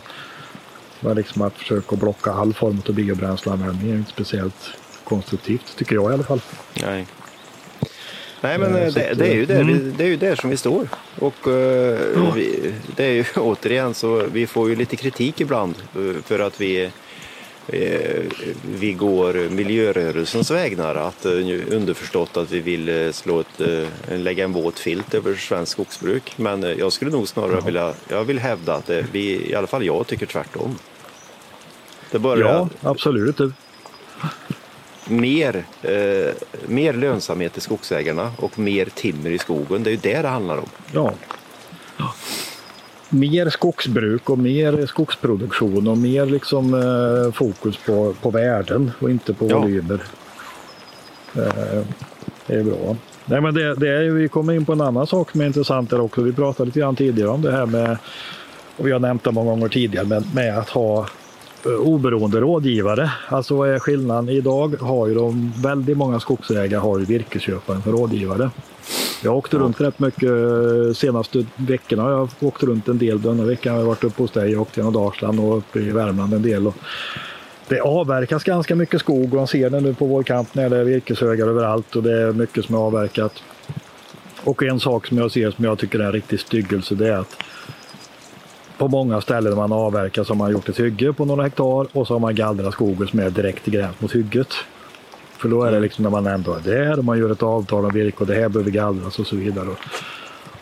men 0.99 1.15
liksom 1.15 1.41
att 1.41 1.53
försöka 1.53 1.95
blocka 1.95 2.31
all 2.31 2.53
form 2.53 2.81
av 2.87 2.93
biobränsleanvändning 2.93 3.91
är 3.91 3.95
inte 3.95 4.11
speciellt 4.11 4.69
konstruktivt, 5.03 5.77
tycker 5.77 5.95
jag 5.95 6.11
i 6.11 6.13
alla 6.13 6.23
fall. 6.23 6.41
Nej. 6.81 7.07
Nej 8.47 8.57
men 8.57 8.75
eh, 8.75 8.93
det, 8.93 9.13
det, 9.13 9.27
är 9.27 9.33
ju 9.33 9.45
där 9.45 9.61
mm. 9.61 9.73
vi, 9.73 9.91
det 9.97 10.03
är 10.03 10.07
ju 10.07 10.17
där 10.17 10.35
som 10.35 10.49
vi 10.49 10.57
står. 10.57 10.87
Och 11.19 11.47
uh, 11.47 12.33
vi, 12.35 12.73
det 12.95 13.05
är 13.05 13.11
ju 13.11 13.25
återigen 13.35 13.93
så 13.93 14.23
vi 14.31 14.47
får 14.47 14.69
ju 14.69 14.75
lite 14.75 14.95
kritik 14.95 15.41
ibland 15.41 15.75
för 16.25 16.39
att 16.39 16.61
vi 16.61 16.91
vi 18.79 18.93
går 18.93 19.49
miljörörelsens 19.49 20.51
vägnar. 20.51 20.95
Att, 20.95 21.25
underförstått 21.25 22.37
att 22.37 22.51
vi 22.51 22.59
vill 22.59 23.13
slå 23.13 23.39
ett, 23.39 23.61
lägga 24.09 24.43
en 24.43 24.53
våt 24.53 24.79
filt 24.79 25.13
över 25.13 25.35
svensk 25.35 25.71
skogsbruk. 25.71 26.33
Men 26.35 26.61
jag 26.61 26.93
skulle 26.93 27.11
nog 27.11 27.27
snarare 27.27 27.61
vilja, 27.61 27.93
jag 28.07 28.23
vill 28.23 28.39
hävda 28.39 28.75
att 28.75 28.85
det, 28.85 29.05
vi, 29.11 29.51
i 29.51 29.55
alla 29.55 29.67
fall 29.67 29.85
jag 29.85 30.07
tycker 30.07 30.25
tvärtom. 30.25 30.77
Det 32.11 32.19
börjar, 32.19 32.49
ja, 32.49 32.69
absolut 32.89 33.39
mer, 35.09 35.65
eh, 35.81 36.33
mer 36.65 36.93
lönsamhet 36.93 37.57
i 37.57 37.61
skogsägarna 37.61 38.31
och 38.37 38.59
mer 38.59 38.85
timmer 38.85 39.29
i 39.29 39.37
skogen. 39.37 39.83
Det 39.83 39.89
är 39.89 39.91
ju 39.91 39.97
det 39.97 40.21
det 40.21 40.27
handlar 40.27 40.57
om. 40.57 40.69
Ja. 40.93 41.13
Mer 43.09 43.49
skogsbruk 43.49 44.29
och 44.29 44.39
mer 44.39 44.85
skogsproduktion 44.85 45.87
och 45.87 45.97
mer 45.97 46.25
liksom, 46.25 46.73
eh, 46.73 47.33
fokus 47.33 47.77
på, 47.77 48.13
på 48.21 48.29
värden 48.29 48.91
och 48.99 49.09
inte 49.09 49.33
på 49.33 49.49
ja. 49.49 49.59
volymer. 49.59 50.03
Eh, 51.35 51.83
det 52.47 52.53
är 52.53 52.63
bra. 52.63 52.95
Nej, 53.25 53.41
men 53.41 53.53
det, 53.53 53.75
det 53.75 53.89
är, 53.89 54.09
vi 54.09 54.27
kommer 54.27 54.53
in 54.53 54.65
på 54.65 54.73
en 54.73 54.81
annan 54.81 55.07
sak 55.07 55.31
som 55.31 55.41
är 55.41 55.45
intressant 55.45 55.89
där 55.89 56.01
också. 56.01 56.21
Vi 56.21 56.33
pratade 56.33 56.65
lite 56.65 56.79
grann 56.79 56.95
tidigare 56.95 57.29
om 57.29 57.41
det 57.41 57.51
här 57.51 57.65
med, 57.65 57.97
och 58.77 58.87
vi 58.87 58.91
har 58.91 58.99
nämnt 58.99 59.23
det 59.23 59.31
många 59.31 59.49
gånger 59.49 59.67
tidigare, 59.67 60.05
med, 60.05 60.35
med 60.35 60.57
att 60.57 60.69
ha 60.69 61.07
oberoende 61.65 62.39
rådgivare. 62.39 63.11
Alltså 63.27 63.55
vad 63.55 63.69
är 63.69 63.79
skillnaden? 63.79 64.29
Idag 64.29 64.75
har 64.81 65.07
ju 65.07 65.13
de, 65.13 65.53
väldigt 65.57 65.97
många 65.97 66.19
skogsägare 66.19 66.79
har 66.79 66.99
ju 66.99 67.05
virkesköparen 67.05 67.81
för 67.81 67.91
rådgivare. 67.91 68.49
Jag 69.23 69.31
har 69.31 69.37
åkt 69.37 69.53
runt 69.53 69.81
rätt 69.81 69.99
mycket 69.99 70.29
eh, 70.29 70.93
senaste 70.95 71.45
veckorna. 71.55 72.09
Jag 72.09 72.17
har 72.17 72.29
åkt 72.39 72.63
runt 72.63 72.87
en 72.87 72.97
del. 72.97 73.21
Denna 73.21 73.43
veckan 73.43 73.73
har 73.73 73.79
jag 73.79 73.87
varit 73.87 74.03
uppe 74.03 74.23
hos 74.23 74.31
dig. 74.31 74.51
Jag 74.51 74.61
åkt 74.61 74.77
genom 74.77 74.93
Dalsland 74.93 75.39
och 75.39 75.57
uppe 75.57 75.79
i 75.79 75.91
Värmland 75.91 76.33
en 76.33 76.41
del. 76.41 76.67
Och 76.67 76.75
det 77.67 77.79
avverkas 77.79 78.43
ganska 78.43 78.75
mycket 78.75 78.99
skog 78.99 79.33
och 79.33 79.37
man 79.37 79.47
ser 79.47 79.69
det 79.69 79.79
nu 79.79 79.93
på 79.93 80.05
vårkanten. 80.05 80.69
Det 80.69 80.77
är 80.77 80.83
virkeshögar 80.83 81.47
överallt 81.47 81.95
och 81.95 82.03
det 82.03 82.21
är 82.21 82.33
mycket 82.33 82.65
som 82.65 82.75
är 82.75 82.79
avverkat. 82.79 83.43
Och 84.43 84.63
en 84.63 84.79
sak 84.79 85.07
som 85.07 85.17
jag 85.17 85.31
ser 85.31 85.51
som 85.51 85.65
jag 85.65 85.79
tycker 85.79 85.99
är 85.99 86.03
en 86.03 86.11
riktig 86.11 86.39
styggelse 86.39 86.95
det 86.95 87.07
är 87.07 87.17
att 87.17 87.37
på 88.77 88.87
många 88.87 89.21
ställen 89.21 89.55
man 89.55 89.71
avverkar 89.71 90.23
så 90.23 90.33
har 90.33 90.37
man 90.37 90.51
gjort 90.51 90.69
ett 90.69 90.79
hygge 90.79 91.13
på 91.13 91.25
några 91.25 91.43
hektar 91.43 91.97
och 91.97 92.07
så 92.07 92.13
har 92.13 92.19
man 92.19 92.35
gallrat 92.35 92.73
skogen 92.73 93.07
som 93.07 93.19
är 93.19 93.29
direkt 93.29 93.67
i 93.67 93.71
gräns 93.71 94.01
mot 94.01 94.15
hygget. 94.15 94.47
För 95.37 95.49
då 95.49 95.63
är 95.63 95.71
det 95.71 95.79
liksom 95.79 96.03
när 96.03 96.09
man 96.09 96.27
ändå 96.27 96.53
är 96.53 96.59
där 96.59 96.97
och 96.99 97.05
man 97.05 97.19
gör 97.19 97.31
ett 97.31 97.43
avtal 97.43 97.85
om 97.85 97.91
virke 97.93 98.17
och 98.19 98.27
det 98.27 98.35
här 98.35 98.49
behöver 98.49 98.71
gallras 98.71 99.19
och 99.19 99.27
så 99.27 99.35
vidare. 99.35 99.67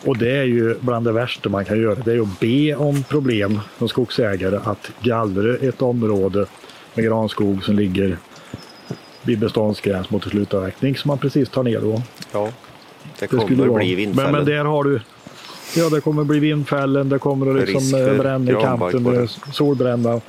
Och 0.04 0.18
det 0.18 0.30
är 0.36 0.44
ju 0.44 0.76
bland 0.80 1.06
det 1.06 1.12
värsta 1.12 1.48
man 1.48 1.64
kan 1.64 1.80
göra. 1.80 1.94
Det 1.94 2.12
är 2.12 2.20
att 2.22 2.40
be 2.40 2.74
om 2.74 3.02
problem 3.08 3.60
som 3.78 3.88
skogsägare 3.88 4.58
att 4.64 4.90
gallra 5.00 5.56
ett 5.56 5.82
område 5.82 6.46
med 6.94 7.04
granskog 7.04 7.64
som 7.64 7.76
ligger 7.76 8.16
vid 9.22 9.38
beståndsgräns 9.38 10.10
mot 10.10 10.24
slutavverkning 10.24 10.96
som 10.96 11.08
man 11.08 11.18
precis 11.18 11.48
tar 11.48 11.62
ner 11.62 11.80
då. 11.80 12.02
Ja, 12.32 12.44
det 12.44 12.50
Det 13.18 13.26
kommer 13.26 13.42
skulle 13.44 13.62
vara. 13.66 13.78
bli 13.78 13.94
vindfällen. 13.94 14.32
Men, 14.32 14.44
men 14.44 14.52
där 14.56 14.64
har 14.64 14.84
du 14.84 15.00
Ja, 15.76 15.88
det 15.88 16.00
kommer 16.00 16.24
bli 16.24 16.38
vindfällen, 16.38 17.08
det 17.08 17.18
kommer 17.18 17.50
att 17.50 17.68
liksom 17.68 18.00
eh, 18.00 18.18
bränna 18.18 18.50
i 18.50 18.54
kanten, 18.54 19.28
solbränna 19.52 20.20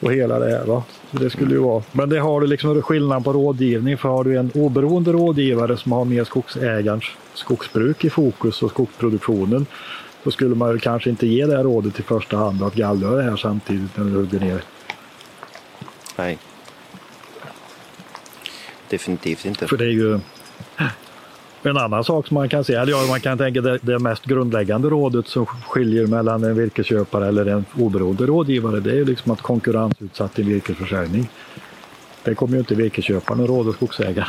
och 0.00 0.12
hela 0.12 0.38
det 0.38 0.50
här. 0.50 0.64
Va? 0.64 0.82
Så 1.10 1.18
det 1.18 1.30
skulle 1.30 1.54
ju 1.54 1.60
vara. 1.60 1.82
Men 1.92 2.08
det 2.08 2.18
har 2.18 2.40
du 2.40 2.46
liksom 2.46 2.82
skillnad 2.82 3.24
på 3.24 3.32
rådgivning. 3.32 3.98
För 3.98 4.08
har 4.08 4.24
du 4.24 4.38
en 4.38 4.50
oberoende 4.54 5.12
rådgivare 5.12 5.76
som 5.76 5.92
har 5.92 6.04
med 6.04 6.26
skogsägarens 6.26 7.04
skogsbruk 7.34 8.04
i 8.04 8.10
fokus 8.10 8.62
och 8.62 8.70
skogsproduktionen 8.70 9.66
så 10.24 10.30
skulle 10.30 10.54
man 10.54 10.78
kanske 10.78 11.10
inte 11.10 11.26
ge 11.26 11.46
det 11.46 11.56
här 11.56 11.64
rådet 11.64 12.00
i 12.00 12.02
första 12.02 12.36
hand 12.36 12.62
att 12.62 12.74
gallra 12.74 13.10
det 13.10 13.22
här 13.22 13.36
samtidigt 13.36 13.96
när 13.96 14.04
du 14.04 14.10
hugger 14.10 14.40
ner. 14.40 14.62
Nej. 16.16 16.38
Definitivt 18.88 19.44
inte. 19.44 19.66
För 19.66 19.76
det 19.76 19.84
är 19.84 19.88
ju 19.88 20.20
en 21.70 21.76
annan 21.76 22.04
sak 22.04 22.26
som 22.26 22.34
man 22.34 22.48
kan 22.48 22.64
se, 22.64 22.74
eller 22.74 22.92
ja, 22.92 23.06
man 23.08 23.20
kan 23.20 23.38
tänka 23.38 23.60
det, 23.60 23.78
det 23.82 23.98
mest 23.98 24.24
grundläggande 24.24 24.88
rådet 24.88 25.26
som 25.26 25.46
skiljer 25.46 26.06
mellan 26.06 26.44
en 26.44 26.56
virkesköpare 26.56 27.28
eller 27.28 27.46
en 27.46 27.64
oberoende 27.78 28.26
rådgivare, 28.26 28.80
det 28.80 28.90
är 28.90 28.94
ju 28.94 29.04
liksom 29.04 29.32
att 29.32 29.42
konkurrensutsatt 29.42 30.38
i 30.38 30.42
virkesförsäljning. 30.42 31.28
Det 32.24 32.34
kommer 32.34 32.52
ju 32.52 32.58
inte 32.58 32.74
virkesköparen 32.74 33.40
att 33.40 33.48
råda 33.48 33.72
skogsägare. 33.72 34.26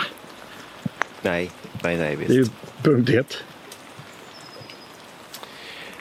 Nej, 1.21 1.51
nej, 1.83 1.97
nej. 1.97 2.15
Det 2.15 2.25
är 2.25 2.33
ju 2.33 2.39
Visst. 2.39 2.53
punkt 2.83 3.09
ett. 3.09 3.37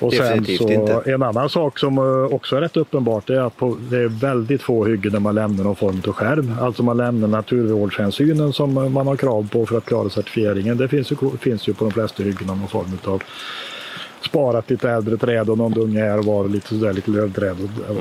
Och 0.00 0.12
sen 0.14 0.44
så 0.44 0.68
inte. 0.70 1.02
en 1.06 1.22
annan 1.22 1.48
sak 1.48 1.78
som 1.78 1.98
eh, 1.98 2.34
också 2.34 2.56
är 2.56 2.60
rätt 2.60 2.76
uppenbart 2.76 3.30
är 3.30 3.40
att 3.40 3.56
på, 3.56 3.76
det 3.90 3.96
är 3.96 4.08
väldigt 4.08 4.62
få 4.62 4.84
hyggen 4.84 5.12
där 5.12 5.20
man 5.20 5.34
lämnar 5.34 5.64
någon 5.64 5.76
form 5.76 6.02
av 6.06 6.12
skärm. 6.12 6.52
Alltså 6.60 6.82
man 6.82 6.96
lämnar 6.96 7.28
naturvårdshänsynen 7.28 8.52
som 8.52 8.76
eh, 8.76 8.88
man 8.88 9.06
har 9.06 9.16
krav 9.16 9.48
på 9.52 9.66
för 9.66 9.78
att 9.78 9.84
klara 9.84 10.08
certifieringen. 10.10 10.76
Det 10.76 10.88
finns 10.88 11.12
ju, 11.12 11.16
finns 11.40 11.68
ju 11.68 11.74
på 11.74 11.84
de 11.84 11.90
flesta 11.90 12.22
hyggen 12.22 12.46
någon 12.46 12.68
form 12.68 12.98
av 13.04 13.22
sparat 14.20 14.70
lite 14.70 14.90
äldre 14.90 15.16
träd 15.16 15.50
och 15.50 15.58
någon 15.58 15.72
dunge 15.72 16.00
här 16.00 16.18
och 16.18 16.24
var 16.24 16.44
och 16.44 16.50
lite 16.50 16.68
sådär 16.68 16.92
lite 16.92 17.10
lövträd. 17.10 17.56
och- 17.88 17.96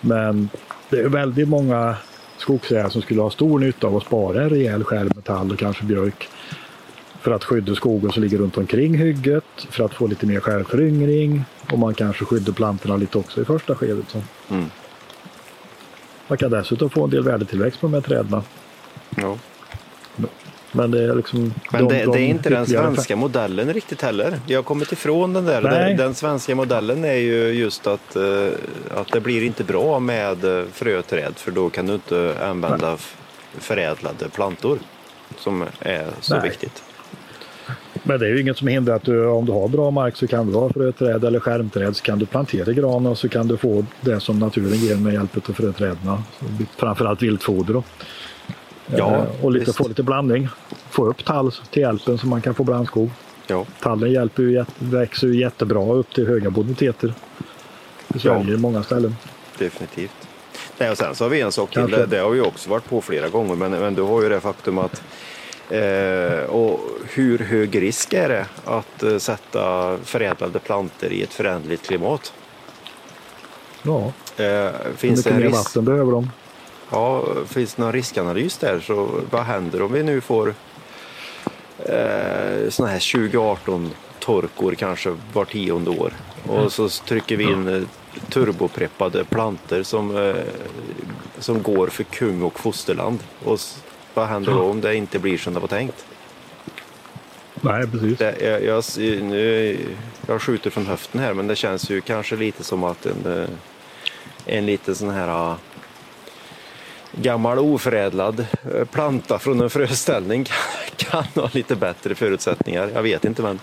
Men 0.00 0.48
det 0.90 0.98
är 1.00 1.08
väldigt 1.08 1.48
många 1.48 1.94
skogsägare 2.38 2.90
som 2.90 3.02
skulle 3.02 3.22
ha 3.22 3.30
stor 3.30 3.58
nytta 3.58 3.86
av 3.86 3.96
att 3.96 4.02
spara 4.02 4.42
en 4.42 4.50
rejäl 4.50 4.84
skärm 4.84 5.10
med 5.14 5.24
tall 5.24 5.52
och 5.52 5.58
kanske 5.58 5.84
björk 5.84 6.28
för 7.20 7.30
att 7.30 7.44
skydda 7.44 7.74
skogen 7.74 8.12
som 8.12 8.22
ligger 8.22 8.38
runt 8.38 8.58
omkring 8.58 8.94
hygget, 8.94 9.44
för 9.70 9.84
att 9.84 9.94
få 9.94 10.06
lite 10.06 10.26
mer 10.26 10.40
självföryngring 10.40 11.44
och 11.72 11.78
man 11.78 11.94
kanske 11.94 12.24
skyddar 12.24 12.52
plantorna 12.52 12.96
lite 12.96 13.18
också 13.18 13.40
i 13.42 13.44
första 13.44 13.74
skedet. 13.74 14.04
Så. 14.08 14.22
Mm. 14.50 14.70
Man 16.28 16.38
kan 16.38 16.50
dessutom 16.50 16.90
få 16.90 17.04
en 17.04 17.10
del 17.10 17.22
värdetillväxt 17.22 17.80
på 17.80 17.86
de 17.86 17.94
här 17.94 18.00
träden. 18.00 18.42
Ja. 19.16 19.38
Men 20.72 20.90
det 20.90 21.04
är 21.04 21.14
liksom... 21.14 21.54
Men 21.72 21.88
de- 21.88 21.94
det, 21.94 22.04
de 22.04 22.12
det 22.12 22.20
är 22.20 22.26
inte 22.26 22.50
den 22.50 22.66
svenska 22.66 23.16
modellen 23.16 23.72
riktigt 23.72 24.02
heller. 24.02 24.40
Vi 24.46 24.54
har 24.54 24.62
kommit 24.62 24.92
ifrån 24.92 25.32
den 25.32 25.44
där. 25.44 25.62
Nej. 25.62 25.94
Den, 25.94 26.14
svenska 26.14 26.54
modellen 26.54 27.04
är 27.04 27.14
ju 27.14 27.48
just 27.48 27.86
att, 27.86 28.16
eh, 28.16 28.48
att 28.94 29.12
det 29.12 29.20
blir 29.20 29.42
inte 29.42 29.64
bra 29.64 30.00
med 30.00 30.44
eh, 30.44 30.64
fröträd 30.72 31.32
för 31.36 31.50
då 31.50 31.70
kan 31.70 31.86
du 31.86 31.94
inte 31.94 32.34
använda 32.42 32.96
förädlade 33.58 34.28
plantor 34.28 34.78
som 35.36 35.64
är 35.80 36.06
så 36.20 36.34
Nej. 36.34 36.48
viktigt. 36.48 36.82
Men 38.02 38.20
det 38.20 38.26
är 38.26 38.30
ju 38.30 38.40
inget 38.40 38.58
som 38.58 38.68
hindrar 38.68 38.94
att 38.96 39.02
du, 39.02 39.26
om 39.26 39.44
du 39.46 39.52
har 39.52 39.68
bra 39.68 39.90
mark 39.90 40.16
så 40.16 40.26
kan 40.26 40.46
du 40.46 40.58
ha 40.58 40.68
fröträd 40.72 41.24
eller 41.24 41.40
skärmträd 41.40 41.96
så 41.96 42.02
kan 42.02 42.18
du 42.18 42.26
plantera 42.26 42.72
gran 42.72 43.06
och 43.06 43.18
så 43.18 43.28
kan 43.28 43.48
du 43.48 43.56
få 43.56 43.84
det 44.00 44.20
som 44.20 44.38
naturen 44.38 44.74
ger 44.78 44.96
med 44.96 45.12
hjälp 45.12 45.48
av 45.48 45.52
fröträden. 45.52 45.98
Framförallt 46.76 47.22
viltfoder 47.22 47.74
då. 47.74 47.82
Ja, 48.96 49.16
Eh, 49.16 49.44
och 49.44 49.52
lite, 49.52 49.64
visst. 49.66 49.76
få 49.78 49.88
lite 49.88 50.02
blandning. 50.02 50.48
Få 50.90 51.06
upp 51.06 51.24
tall 51.24 51.52
till 51.70 51.82
hjälpen 51.82 52.18
så 52.18 52.26
man 52.26 52.40
kan 52.42 52.54
få 52.54 52.64
blandskog. 52.64 53.10
Ja, 53.46 53.64
Tallen 53.82 54.10
hjälper 54.12 54.42
ju, 54.42 54.64
växer 54.78 55.26
ju 55.26 55.40
jättebra 55.40 55.92
upp 55.92 56.14
till 56.14 56.26
höga 56.26 56.50
boniteter. 56.50 57.12
I 58.14 58.18
Sverige 58.18 58.44
Ja. 58.52 58.56
många 58.58 58.82
ställen. 58.82 59.16
definitivt. 59.58 60.10
Nej, 60.78 60.90
och 60.90 60.98
sen 60.98 61.14
så 61.14 61.24
har 61.24 61.28
vi 61.28 61.40
en 61.40 61.52
sak 61.52 61.70
till. 61.70 61.90
Det, 61.90 62.06
det 62.06 62.18
har 62.18 62.30
vi 62.30 62.40
också 62.40 62.70
varit 62.70 62.88
på 62.88 63.00
flera 63.00 63.28
gånger. 63.28 63.54
Men, 63.54 63.70
men 63.70 63.94
du 63.94 64.02
har 64.02 64.22
ju 64.22 64.28
det 64.28 64.40
faktum 64.40 64.78
att 64.78 65.02
och 66.48 66.80
hur 67.08 67.38
hög 67.38 67.82
risk 67.82 68.12
är 68.12 68.28
det 68.28 68.46
att 68.64 69.02
eh, 69.02 69.18
sätta 69.18 69.96
förädlade 70.04 70.58
plantor 70.58 71.12
i 71.12 71.22
ett 71.22 71.34
föränderligt 71.34 71.86
klimat? 71.86 72.32
Ja, 73.82 74.12
Eh, 74.36 74.46
hur 74.46 74.96
finns 74.96 75.24
det 75.24 75.30
mycket 75.30 75.50
mer 75.50 75.58
vatten 75.58 75.84
behöver 75.84 76.12
de? 76.12 76.30
Ja, 76.90 77.24
finns 77.46 77.74
det 77.74 77.82
någon 77.82 77.92
riskanalys 77.92 78.56
där? 78.58 78.80
Så 78.80 79.08
vad 79.30 79.42
händer 79.42 79.82
om 79.82 79.92
vi 79.92 80.02
nu 80.02 80.20
får 80.20 80.54
eh, 81.78 82.68
såna 82.68 82.88
här 82.88 83.12
2018 83.12 83.90
torkor 84.18 84.74
kanske 84.74 85.16
var 85.32 85.44
tionde 85.44 85.90
år 85.90 86.12
och 86.46 86.72
så 86.72 86.88
trycker 86.88 87.36
vi 87.36 87.44
in 87.44 87.68
eh, 87.68 87.82
turbopreppade 88.30 89.24
planter 89.24 89.82
som, 89.82 90.16
eh, 90.16 90.34
som 91.38 91.62
går 91.62 91.86
för 91.86 92.04
kung 92.04 92.42
och 92.42 92.60
fosterland. 92.60 93.18
Och 93.44 93.60
vad 94.14 94.28
händer 94.28 94.52
då 94.52 94.62
om 94.62 94.80
det 94.80 94.94
inte 94.94 95.18
blir 95.18 95.38
som 95.38 95.54
det 95.54 95.60
var 95.60 95.68
tänkt? 95.68 96.06
Nej, 97.54 97.86
precis. 97.86 98.18
Det, 98.18 98.40
jag, 98.40 98.64
jag, 98.64 98.84
nu, 99.22 99.78
jag 100.26 100.42
skjuter 100.42 100.70
från 100.70 100.86
höften 100.86 101.20
här 101.20 101.34
men 101.34 101.46
det 101.46 101.56
känns 101.56 101.90
ju 101.90 102.00
kanske 102.00 102.36
lite 102.36 102.64
som 102.64 102.84
att 102.84 103.06
en, 103.06 103.42
eh, 103.42 103.48
en 104.46 104.66
liten 104.66 104.94
sån 104.94 105.10
här 105.10 105.28
ah, 105.28 105.56
gammal 107.12 107.58
oförädlad 107.58 108.46
eh, 108.74 108.84
planta 108.84 109.38
från 109.38 109.60
en 109.60 109.70
fröställning 109.70 110.44
kan, 110.96 111.24
kan 111.24 111.42
ha 111.42 111.50
lite 111.52 111.76
bättre 111.76 112.14
förutsättningar. 112.14 112.90
Jag 112.94 113.02
vet 113.02 113.24
inte 113.24 113.42
men 113.42 113.58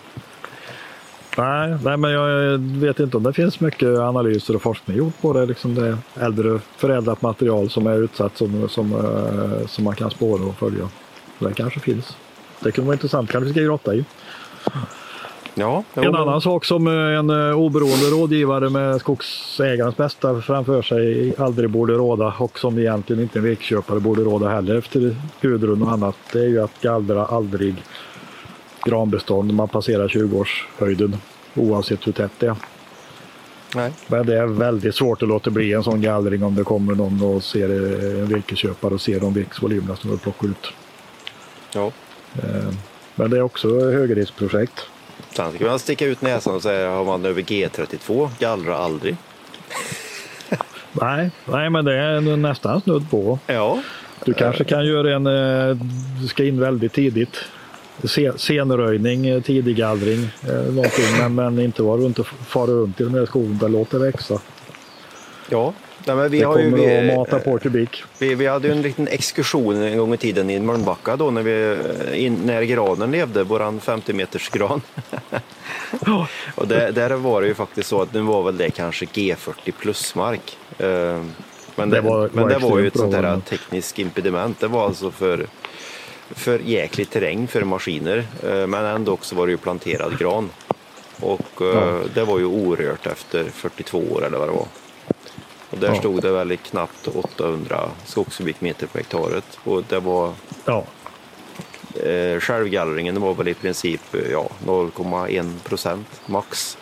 Nej, 1.38 1.78
nej, 1.84 1.98
men 1.98 2.12
jag 2.12 2.58
vet 2.58 3.00
inte 3.00 3.18
om 3.18 3.24
det 3.24 3.34
finns 3.34 3.60
mycket 3.60 4.00
analyser 4.00 4.56
och 4.56 4.62
forskning 4.62 4.98
gjort 4.98 5.22
på 5.22 5.34
det. 5.34 5.46
Liksom 5.46 5.76
det 5.76 5.98
äldre 6.20 6.60
förädlat 6.78 7.22
material 7.22 7.70
som 7.70 7.88
är 7.88 8.04
utsatt 8.04 8.38
som, 8.38 8.70
som, 8.70 8.94
eh, 8.94 9.68
som 9.68 9.84
man 9.84 9.96
kan 9.96 10.12
spåra 10.12 10.44
och 10.44 10.56
följa. 10.56 10.90
Det 11.40 11.54
kanske 11.54 11.80
finns. 11.80 12.18
Det 12.60 12.72
kunde 12.72 12.88
vara 12.88 12.96
intressant. 12.96 13.32
kanske 13.32 13.48
vi 13.48 13.54
ska 13.54 13.62
grotta 13.62 13.96
i. 13.96 14.06
ja. 15.56 15.84
En 15.94 16.16
annan 16.16 16.42
sak 16.42 16.66
som 16.66 16.88
eh, 16.88 17.20
en 17.20 17.30
eh, 17.30 17.60
oberoende 17.60 18.06
rådgivare 18.06 18.70
med 18.70 19.02
skogsägarens 19.02 19.98
bästa 19.98 20.42
framför 20.42 20.82
sig 20.82 21.34
aldrig 21.38 21.70
borde 21.70 21.94
råda 21.94 22.34
och 22.38 22.60
som 22.60 22.80
egentligen 22.80 23.22
inte 23.22 23.40
en 23.40 23.46
virkköpare 23.46 24.00
borde 24.00 24.22
råda 24.22 24.50
heller 24.50 24.76
efter 24.76 25.16
Gudrun 25.42 25.82
och 25.82 25.92
annat. 25.92 26.16
Det 26.34 26.40
är 26.40 26.48
ju 26.48 26.64
att 26.64 26.82
gallra 26.82 27.26
aldrig 27.26 27.76
granbestånd 28.88 29.48
när 29.48 29.54
man 29.56 29.68
passerar 29.68 30.08
20-årshöjden 30.08 31.18
oavsett 31.56 32.08
hur 32.08 32.12
tätt 32.12 32.32
det 32.40 32.46
är. 32.48 32.56
Nej. 33.76 33.92
Men 34.08 34.26
det 34.26 34.38
är 34.38 34.46
väldigt 34.46 34.96
svårt 34.96 35.22
att 35.22 35.28
låta 35.30 35.50
bli 35.50 35.74
en 35.74 35.84
sån 35.84 36.02
gallring 36.02 36.44
om 36.44 36.56
det 36.56 36.64
kommer 36.64 36.96
någon 36.96 37.22
och 37.24 37.44
ser 37.44 37.70
eh, 37.70 38.20
en 38.22 38.28
virkesköpare 38.28 38.94
och 38.94 39.02
ser 39.02 39.20
de 39.20 39.34
virkesvolymerna 39.34 39.96
som 39.96 40.10
vill 40.10 40.20
plocka 40.20 40.48
ut. 40.48 40.68
Ja. 41.74 41.92
Eh, 42.44 42.74
Men 43.16 43.30
det 43.32 43.38
är 43.38 43.42
också 43.42 43.68
ett 43.68 43.94
högriskprojekt. 43.94 44.80
Sen 45.36 45.52
ska 45.52 45.66
man 45.66 45.80
sticka 45.80 46.06
ut 46.06 46.22
näsan 46.22 46.56
och 46.56 46.62
säga 46.64 46.90
har 46.90 47.06
man 47.06 47.26
över 47.26 47.42
G32, 47.42 48.30
gallra 48.40 48.78
aldrig. 48.78 49.16
Nej, 50.92 51.32
nej 51.46 51.70
men 51.70 51.86
det 51.86 51.94
är 51.96 52.22
nästan 52.38 52.82
snudd 52.82 53.10
på. 53.12 53.40
Ja, 53.48 53.82
Du 54.26 54.34
kanske 54.34 54.64
kan 54.64 54.86
göra 54.86 55.16
en, 55.16 55.28
eh, 55.28 55.76
du 56.22 56.28
ska 56.28 56.44
in 56.46 56.60
väldigt 56.60 56.94
tidigt. 56.94 57.38
Se- 58.04 58.32
Senröjning, 58.38 59.28
eh, 59.28 59.42
tidig 59.42 59.76
gallring, 59.76 60.30
eh, 60.50 60.74
någonting, 60.74 61.06
men, 61.20 61.36
men 61.36 61.60
inte 61.60 61.84
vara 61.84 61.98
runt 62.02 62.20
och 62.20 62.28
fara 62.28 62.72
runt 62.72 63.02
i 63.02 63.04
den 63.04 63.14
här 63.16 63.26
skogen, 63.26 63.54
utan 63.56 63.72
låt 63.72 63.90
det 63.90 64.00
växa. 64.00 64.40
ja. 65.50 65.74
Nej, 66.06 66.16
men 66.16 66.30
vi 66.32 66.40
Det 66.40 66.46
har 66.46 66.60
ju, 66.60 66.70
vi, 66.76 67.10
att 67.10 67.16
mata 67.18 67.40
på 67.40 67.58
kubik. 67.60 68.04
Vi, 68.20 68.36
vi 68.36 68.46
hade 68.48 68.68
ju 68.68 68.72
en 68.74 68.82
liten 68.82 69.08
exkursion 69.08 69.76
en 69.84 69.98
gång 69.98 70.14
i 70.14 70.18
tiden 70.18 70.50
i 70.50 70.60
Mölnbacka 70.60 71.16
då 71.16 71.32
när, 71.32 71.44
vi, 71.44 71.78
in, 72.26 72.40
när 72.46 72.62
granen 72.64 73.12
levde, 73.12 73.44
våran 73.44 73.80
50 73.80 74.14
meters 74.14 74.50
gran. 74.50 74.82
och 76.56 76.68
där, 76.68 76.92
där 76.92 77.10
var 77.10 77.42
det 77.42 77.48
ju 77.48 77.54
faktiskt 77.54 77.90
så 77.90 78.02
att 78.02 78.14
nu 78.14 78.22
var 78.22 78.44
väl 78.44 78.58
det 78.58 78.70
kanske 78.70 79.06
G40 79.06 79.72
plusmark. 79.80 80.58
Eh, 80.78 80.88
Men 81.76 81.90
det, 81.90 81.96
Det 81.96 82.02
var- 82.02 82.30
men 82.34 82.44
var 82.44 82.50
det 82.50 82.58
var 82.58 82.80
ju 82.80 82.88
ett 82.88 82.98
sånt 82.98 83.14
här 83.16 83.42
tekniskt 83.50 84.00
impediment. 84.00 84.60
Det 84.60 84.68
var 84.68 84.86
alltså 84.86 85.12
för, 85.12 85.46
för 86.36 86.60
jäklig 86.60 87.10
terräng 87.10 87.48
för 87.48 87.64
maskiner. 87.64 88.26
Eh, 88.44 88.68
Men 88.68 88.86
ändå 88.86 89.12
också 89.14 89.36
var 89.36 89.46
det 89.48 89.52
ju 89.52 89.58
planterad 89.58 90.20
gran. 90.20 90.50
Och 91.22 91.62
eh, 91.62 91.68
Ja. 91.68 92.00
det 92.14 92.24
var 92.24 92.40
ju 92.40 92.46
orört 92.46 93.08
efter 93.08 93.44
42 93.44 93.98
år 94.00 94.26
eller 94.26 94.38
vad 94.38 94.48
det 94.48 94.52
var. 94.54 94.68
Och 95.70 95.78
där 95.80 95.88
Ja. 95.88 95.96
stod 96.00 96.22
det 96.22 96.32
väl 96.32 96.52
i 96.52 96.58
knappt 96.58 97.08
800 97.08 97.90
skogskubikmeter 98.06 98.88
på 98.88 98.98
hektaret. 98.98 99.60
Och 99.64 99.84
det 99.90 100.00
var 100.00 100.34
Ja, 100.66 100.84
eh, 102.04 102.40
självgallringen 102.40 103.22
var 103.22 103.34
väl 103.34 103.48
i 103.48 103.54
princip 103.54 104.02
ja, 104.32 104.50
0,1 104.66 105.60
procent 105.64 106.22
max. 106.26 106.78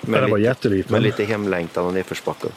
men 0.00 0.20
det 0.24 0.30
var 0.30 0.38
lite, 0.38 0.48
jättelite. 0.48 0.92
med 0.92 1.02
lite 1.02 1.24
hemlängtan 1.24 1.86
och 1.86 1.94
nedförsbacke. 1.94 2.48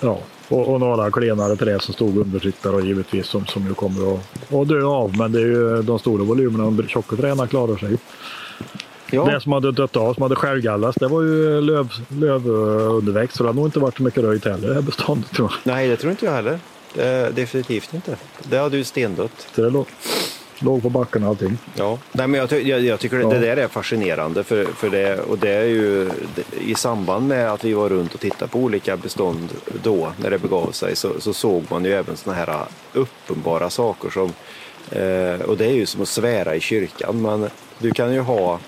Ja, 0.00 0.18
och, 0.48 0.68
och 0.68 0.80
några 0.80 1.10
klenare 1.10 1.56
träd 1.56 1.82
som 1.82 1.94
stod 1.94 2.18
undertryckta 2.18 2.70
och 2.70 2.80
givetvis 2.80 3.26
som, 3.26 3.46
som 3.46 3.66
ju 3.66 3.74
kommer 3.74 4.14
att, 4.14 4.54
att 4.54 4.68
dö 4.68 4.84
av. 4.84 5.16
Men 5.16 5.32
det 5.32 5.38
är 5.40 5.46
ju 5.46 5.82
de 5.82 5.98
stora 5.98 6.24
volymerna, 6.24 6.64
de 6.64 6.88
tjocka 6.88 7.16
träden 7.16 7.48
klarar 7.48 7.76
sig. 7.76 7.96
Ja, 9.10 9.24
Det 9.24 9.40
som 9.40 9.52
hade 9.52 9.72
dött 9.72 9.96
av, 9.96 10.14
som 10.14 10.22
hade 10.22 10.36
självgallrats, 10.36 10.98
det 11.00 11.08
var 11.08 11.22
ju 11.22 11.60
löv, 11.60 11.88
lövunderväxt. 12.08 13.36
Så 13.36 13.42
det 13.42 13.48
hade 13.48 13.56
nog 13.56 13.66
inte 13.66 13.78
varit 13.78 13.96
så 13.96 14.02
mycket 14.02 14.22
röjt 14.24 14.44
heller, 14.44 14.68
det 14.68 14.74
här 14.74 14.82
beståndet 14.82 15.30
tror 15.30 15.52
jag. 15.64 15.74
nej 15.74 15.88
det 15.88 15.96
tror 15.96 16.10
inte 16.10 16.24
jag 16.24 16.32
heller. 16.32 16.58
Definitivt 17.30 17.94
inte. 17.94 18.16
Det 18.42 18.58
hade 18.58 18.76
ju 18.76 18.84
stendött. 18.84 19.48
Så 19.54 19.62
det 19.62 19.70
låg, 19.70 19.86
låg 20.58 20.82
på 20.82 20.90
backen 20.90 21.22
och 21.22 21.28
allting. 21.28 21.58
Ja, 21.74 21.98
nej, 22.12 22.26
men 22.28 22.40
jag, 22.40 22.62
jag, 22.62 22.80
jag 22.80 23.00
tycker 23.00 23.20
Ja. 23.20 23.28
det 23.28 23.38
där 23.38 23.56
är 23.56 23.68
fascinerande 23.68 24.44
för, 24.44 24.64
för 24.64 24.90
det, 24.90 25.20
och 25.20 25.38
det 25.38 25.50
är 25.50 25.64
ju 25.64 26.10
i 26.60 26.74
samband 26.74 27.28
med 27.28 27.52
att 27.52 27.64
vi 27.64 27.72
var 27.72 27.88
runt 27.88 28.14
och 28.14 28.20
tittade 28.20 28.50
på 28.50 28.58
olika 28.58 28.96
bestånd 28.96 29.48
då 29.82 30.12
när 30.16 30.30
det 30.30 30.38
begav 30.38 30.70
sig 30.72 30.96
så, 30.96 31.20
så 31.20 31.32
såg 31.32 31.64
man 31.70 31.84
ju 31.84 31.92
även 31.92 32.16
såna 32.16 32.36
här 32.36 32.58
uppenbara 32.92 33.70
saker 33.70 34.10
som 34.10 34.32
eh, 34.90 35.40
och 35.46 35.56
det 35.56 35.66
är 35.66 35.74
ju 35.74 35.86
som 35.86 36.02
att 36.02 36.08
svära 36.08 36.56
i 36.56 36.60
kyrkan 36.60 37.22
men 37.22 37.50
du 37.78 37.90
kan 37.90 38.14
ju 38.14 38.20
ha 38.20 38.58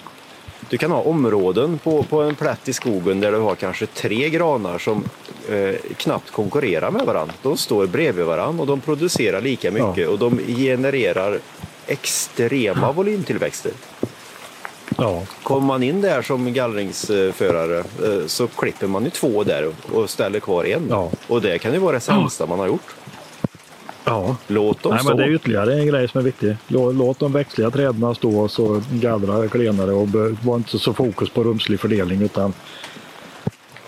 du 0.70 0.78
kan 0.78 0.90
ha 0.90 1.00
områden 1.02 1.78
på, 1.78 2.02
på 2.02 2.22
en 2.22 2.34
plätt 2.34 2.68
i 2.68 2.72
skogen 2.72 3.20
där 3.20 3.32
du 3.32 3.38
har 3.38 3.54
kanske 3.54 3.86
tre 3.86 4.30
granar 4.30 4.78
som 4.78 5.04
eh, 5.48 5.74
knappt 5.96 6.30
konkurrerar 6.30 6.90
med 6.90 7.06
varandra. 7.06 7.34
De 7.42 7.56
står 7.56 7.86
bredvid 7.86 8.24
varandra 8.24 8.60
och 8.62 8.66
de 8.66 8.80
producerar 8.80 9.40
lika 9.40 9.70
mycket 9.70 10.08
och 10.08 10.18
de 10.18 10.38
genererar 10.46 11.38
extrema 11.90 12.92
volymtillväxter. 12.92 13.72
Ja, 14.98 15.22
Kommer 15.42 15.66
man 15.66 15.82
in 15.82 16.00
där 16.00 16.22
som 16.22 16.52
gallringsförare 16.52 17.78
eh, 17.78 18.26
så 18.26 18.46
klipper 18.46 18.86
man 18.86 19.04
ju 19.04 19.10
två 19.10 19.44
där 19.44 19.72
och- 19.92 20.10
ställer 20.10 20.40
kvar 20.40 20.64
en. 20.64 20.86
Ja. 20.90 21.10
Och 21.26 21.42
det 21.42 21.58
kan 21.58 21.72
ju 21.72 21.78
vara 21.78 21.92
det 21.92 22.00
sämsta 22.00 22.46
man 22.46 22.58
har 22.58 22.66
gjort. 22.66 22.94
ja. 24.04 24.36
Låt 24.46 24.82
dem 24.82 24.92
Nej, 24.92 25.00
stå. 25.00 25.08
men 25.08 25.16
det 25.16 25.24
är 25.24 25.34
ytterligare 25.34 25.74
en 25.74 25.86
grej 25.86 26.08
som 26.08 26.18
är 26.20 26.24
viktig. 26.24 26.56
Lå- 26.68 26.92
Låt 26.92 27.18
de 27.18 27.32
växtliga 27.32 27.70
träden 27.70 28.14
stå 28.14 28.40
och 28.40 28.50
så 28.50 28.82
gallra 28.92 29.48
klenare 29.48 29.92
och 29.92 30.08
var 30.44 30.56
inte 30.56 30.78
så 30.78 30.94
fokus 30.94 31.30
på 31.30 31.44
rumslig 31.44 31.80
fördelning 31.80 32.22
utan 32.22 32.52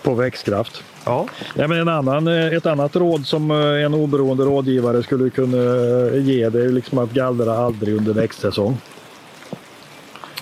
på 0.03 0.13
växtkraft. 0.13 0.83
Ja. 1.05 1.27
Nej, 1.55 1.67
men 1.67 1.77
en 1.77 1.87
annan, 1.87 2.27
eh, 2.27 2.45
ett 2.45 2.65
annat 2.65 2.95
råd 2.95 3.27
som 3.27 3.51
eh, 3.51 3.57
en 3.57 3.93
oberoende 3.93 4.43
rådgivare 4.43 5.03
skulle 5.03 5.29
kunna 5.29 5.57
eh, 5.57 6.25
ge 6.25 6.49
det 6.49 6.65
är 6.65 6.69
liksom 6.69 6.97
att 6.97 7.11
gallra 7.11 7.57
aldrig 7.57 7.95
under 7.95 8.13
växtsäsong. 8.13 8.77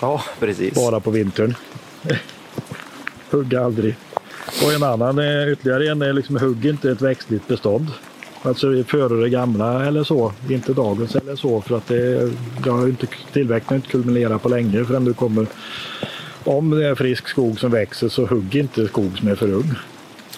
ja, 0.02 0.24
precis. 0.40 0.76
Bara 0.76 1.00
på 1.00 1.12
vintern. 1.12 1.56
Hugga 3.32 3.66
aldrig. 3.66 3.96
Och 4.64 4.74
en 4.74 4.84
annan, 4.84 5.20
ytterligare 5.52 5.88
en 5.88 6.02
är 6.02 6.14
liksom 6.14 6.38
hugg 6.38 6.66
inte 6.66 6.92
ett 6.92 7.02
växtligt 7.02 7.48
bestånd. 7.48 7.88
Alltså 8.42 8.84
före 8.84 9.22
det 9.22 9.30
gamla 9.30 9.86
eller 9.86 10.04
så, 10.04 10.34
inte 10.50 10.74
dagens 10.74 11.16
eller 11.16 11.36
så 11.36 11.62
för 11.62 11.78
att 11.78 11.88
det, 11.88 12.32
det 12.64 12.70
har 12.70 12.88
inte, 12.88 13.08
tillväxten 13.34 13.74
har 13.74 13.76
inte 13.76 13.90
kulminerat 13.90 14.44
på 14.44 14.50
länge 14.50 14.86
förrän 14.86 15.06
du 15.06 15.14
kommer 15.14 15.48
om 16.44 16.70
det 16.70 16.88
är 16.88 16.96
frisk 16.96 17.28
skog 17.28 17.60
som 17.60 17.72
växer 17.72 18.10
så 18.10 18.26
hugg 18.26 18.56
inte 18.56 18.88
skog 18.88 19.18
som 19.18 19.28
är 19.28 19.36
för 19.36 19.54
ung. 19.54 19.76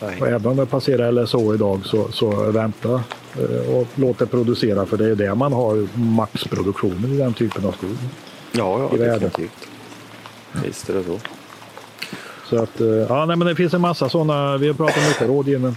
Nej. 0.05 0.21
Och 0.21 0.27
även 0.27 0.45
om 0.45 0.57
det 0.57 0.65
passerar 0.65 1.11
LSO 1.11 1.53
idag 1.53 1.81
så, 1.85 2.11
så 2.11 2.29
vänta 2.51 3.03
eh, 3.39 3.75
och 3.75 3.87
låt 3.95 4.19
det 4.19 4.25
producera 4.25 4.85
för 4.85 4.97
det 4.97 5.05
är 5.05 5.15
det 5.15 5.35
man 5.35 5.53
har 5.53 5.87
maxproduktionen 5.99 7.13
i 7.13 7.17
den 7.17 7.33
typen 7.33 7.65
av 7.65 7.71
skog. 7.71 7.97
Ja, 8.51 8.89
ja 8.91 8.97
definitivt. 8.97 9.67
Visst 10.65 10.89
är 10.89 10.93
det 10.93 11.03
så. 11.03 11.19
Så 12.49 12.63
att, 12.63 12.81
eh, 12.81 12.87
ja, 12.87 13.25
nej, 13.25 13.37
men 13.37 13.47
det 13.47 13.55
finns 13.55 13.73
en 13.73 13.81
massa 13.81 14.09
sådana. 14.09 14.57
Vi 14.57 14.67
har 14.67 14.73
pratat 14.73 15.07
mycket 15.07 15.27
rådgivning. 15.27 15.75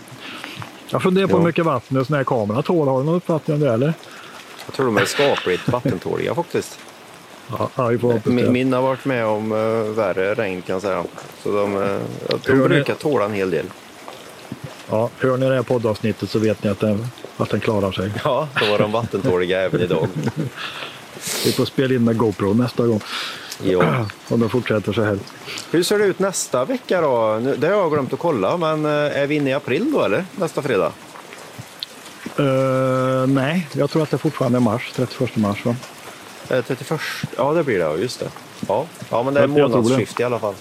Jag 0.88 1.02
funderar 1.02 1.26
på 1.26 1.32
Ja. 1.32 1.38
hur 1.38 1.46
mycket 1.46 1.64
vatten 1.64 1.96
en 1.96 2.04
sån 2.04 2.16
här 2.16 2.24
kamera 2.24 2.62
tål. 2.62 2.88
Har 2.88 2.98
du 2.98 3.04
någon 3.04 3.14
uppfattning 3.14 3.54
om 3.54 3.60
det 3.60 3.72
eller? 3.72 3.92
Jag 4.66 4.74
tror 4.74 4.86
de 4.86 4.96
är 4.96 5.04
skapligt 5.04 5.68
vattentåliga 5.68 6.34
faktiskt. 6.34 6.78
Ja, 7.58 7.70
ja 7.76 7.90
Min, 8.24 8.52
min 8.52 8.72
har 8.72 8.82
varit 8.82 9.04
med 9.04 9.26
om 9.26 9.52
uh, 9.52 9.90
värre 9.90 10.34
regn 10.34 10.62
kan 10.62 10.72
jag 10.72 10.82
säga. 10.82 11.04
Så 11.42 11.52
de, 11.52 11.76
uh, 11.76 12.00
de 12.46 12.52
brukar 12.52 12.94
tåla 12.94 13.24
en 13.24 13.32
hel 13.32 13.50
del. 13.50 13.66
Ja, 14.90 15.10
hör 15.18 15.36
ni 15.36 15.48
det 15.48 15.54
här 15.54 15.62
poddavsnittet 15.62 16.30
så 16.30 16.38
vet 16.38 16.64
ni 16.64 16.70
att 16.70 16.80
den, 16.80 17.06
att 17.36 17.50
den 17.50 17.60
klarar 17.60 17.92
sig. 17.92 18.12
Ja, 18.24 18.48
då 18.60 18.66
var 18.66 18.78
de 18.78 18.92
vattentåliga 18.92 19.60
även 19.62 19.80
idag. 19.80 20.08
Vi 21.44 21.52
får 21.52 21.64
spela 21.64 21.94
in 21.94 22.04
med 22.04 22.16
GoPro 22.16 22.54
nästa 22.54 22.86
gång. 22.86 23.00
Ja. 23.62 24.06
Om 24.28 24.40
de 24.40 24.50
fortsätter 24.50 24.92
så 24.92 25.02
här. 25.02 25.18
Hur 25.70 25.82
ser 25.82 25.98
det 25.98 26.04
ut 26.04 26.18
nästa 26.18 26.64
vecka 26.64 27.00
då? 27.00 27.38
Nu, 27.42 27.56
det 27.56 27.66
har 27.66 27.74
jag 27.74 27.92
glömt 27.92 28.12
att 28.12 28.18
kolla, 28.18 28.56
men 28.56 28.84
eh, 28.84 28.90
är 29.22 29.26
vi 29.26 29.34
inne 29.34 29.50
i 29.50 29.52
april 29.52 29.92
då 29.92 30.02
eller? 30.04 30.24
Nästa 30.36 30.62
fredag? 30.62 30.92
Eh, 32.38 33.26
nej, 33.26 33.68
jag 33.72 33.90
tror 33.90 34.02
att 34.02 34.10
det 34.10 34.18
fortfarande 34.18 34.58
är 34.58 34.60
mars, 34.60 34.92
31 34.94 35.36
mars. 35.36 35.64
Va? 35.64 35.76
Eh, 36.48 36.64
31? 36.64 37.00
Ja, 37.36 37.52
det 37.52 37.64
blir 37.64 37.78
det. 37.78 38.00
Just 38.00 38.20
det. 38.20 38.30
Ja, 38.68 38.86
ja 39.10 39.22
men 39.22 39.34
det 39.34 39.40
är 39.40 39.46
månadsskifte 39.46 40.22
i 40.22 40.24
alla 40.24 40.38
fall. 40.38 40.54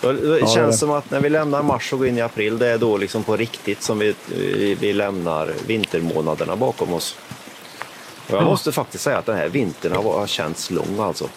Då- 0.00 0.12
Det 0.12 0.40
känns 0.54 0.74
det. 0.74 0.78
som 0.78 0.90
att 0.90 1.10
när 1.10 1.20
vi 1.20 1.28
lämnar 1.28 1.62
mars 1.62 1.92
och 1.92 1.98
går 1.98 2.08
in 2.08 2.18
i 2.18 2.20
april, 2.20 2.58
det 2.58 2.66
är 2.68 2.78
då 2.78 2.96
liksom 2.96 3.24
på 3.24 3.36
riktigt 3.36 3.82
som 3.82 3.98
vi, 3.98 4.14
vi, 4.26 4.74
vi 4.80 4.92
lämnar 4.92 5.52
vintermånaderna 5.66 6.56
bakom 6.56 6.92
oss. 6.92 7.16
Och 8.26 8.34
jag 8.34 8.42
Ja. 8.42 8.44
måste 8.44 8.72
faktiskt 8.72 9.04
säga 9.04 9.18
att 9.18 9.26
den 9.26 9.36
här 9.36 9.48
vintern 9.48 9.92
har, 9.92 10.02
har 10.02 10.26
känts 10.26 10.70
lång 10.70 10.98
alltså. 11.00 11.28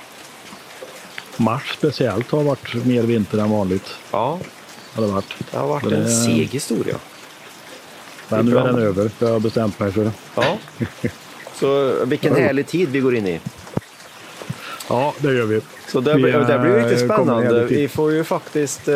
Mars 1.38 1.74
speciellt 1.78 2.32
har 2.32 2.44
varit 2.44 2.86
mer 2.86 3.02
vinter 3.04 3.38
än 3.38 3.50
vanligt. 3.50 3.90
Ja, 4.12 4.40
Har 4.94 5.02
det 5.04 5.12
varit. 5.12 5.34
det 5.52 5.58
har 5.58 5.68
varit 5.68 5.90
Det- 5.90 5.96
en 5.98 6.24
seg 6.26 6.50
historia. 6.52 6.96
Men 8.30 8.46
nu 8.46 8.58
är 8.58 8.64
den 8.64 8.80
över. 8.80 9.12
Det 9.20 9.26
har 9.26 9.32
jag 9.34 9.42
bestämt 9.42 9.80
mig 9.80 9.92
för. 9.92 10.12
Ja. 10.36 10.58
Så 11.60 11.94
vilken 12.06 12.36
härlig 12.36 12.68
tid 12.68 12.90
vi 12.90 13.00
går 13.00 13.16
in 13.16 13.28
i. 13.28 13.40
Ja, 14.90 15.14
det 15.18 15.34
gör 15.34 15.46
vi. 15.46 15.62
Så 15.88 16.00
det, 16.00 16.14
Vi, 16.16 16.22
blir- 16.22 16.34
det 16.34 16.60
blir 16.60 16.78
eh, 16.78 16.86
riktigt 16.86 17.08
kommer 17.08 17.24
spännande. 17.24 17.64
Vi 17.66 17.88
får 17.88 18.12
ju 18.12 18.24
faktiskt 18.24 18.88
eh, 18.88 18.96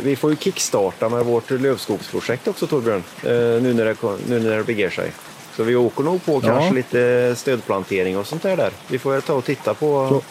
vi 0.00 0.16
får 0.16 0.30
ju 0.30 0.36
kickstarta 0.36 1.08
med 1.08 1.24
vårt 1.24 1.50
lövskogsprojekt 1.50 2.48
också 2.48 2.66
Torbjörn. 2.66 3.02
Eh, 3.22 3.30
nu, 3.62 3.74
när 3.74 3.84
det, 3.84 3.96
nu 4.28 4.40
när 4.40 4.56
det 4.56 4.64
beger 4.64 4.90
sig. 4.90 5.12
Så 5.56 5.62
vi 5.62 5.76
åker 5.76 6.02
nog 6.04 6.24
på 6.24 6.40
kanske 6.40 6.74
lite 6.74 7.34
stödplantering 7.36 8.18
och 8.18 8.26
sånt 8.26 8.42
där. 8.42 8.56
där. 8.56 8.70
Vi 8.88 8.98
får 8.98 9.20
ta 9.20 9.32
och 9.34 9.44
titta 9.44 9.74
på, 9.74 10.22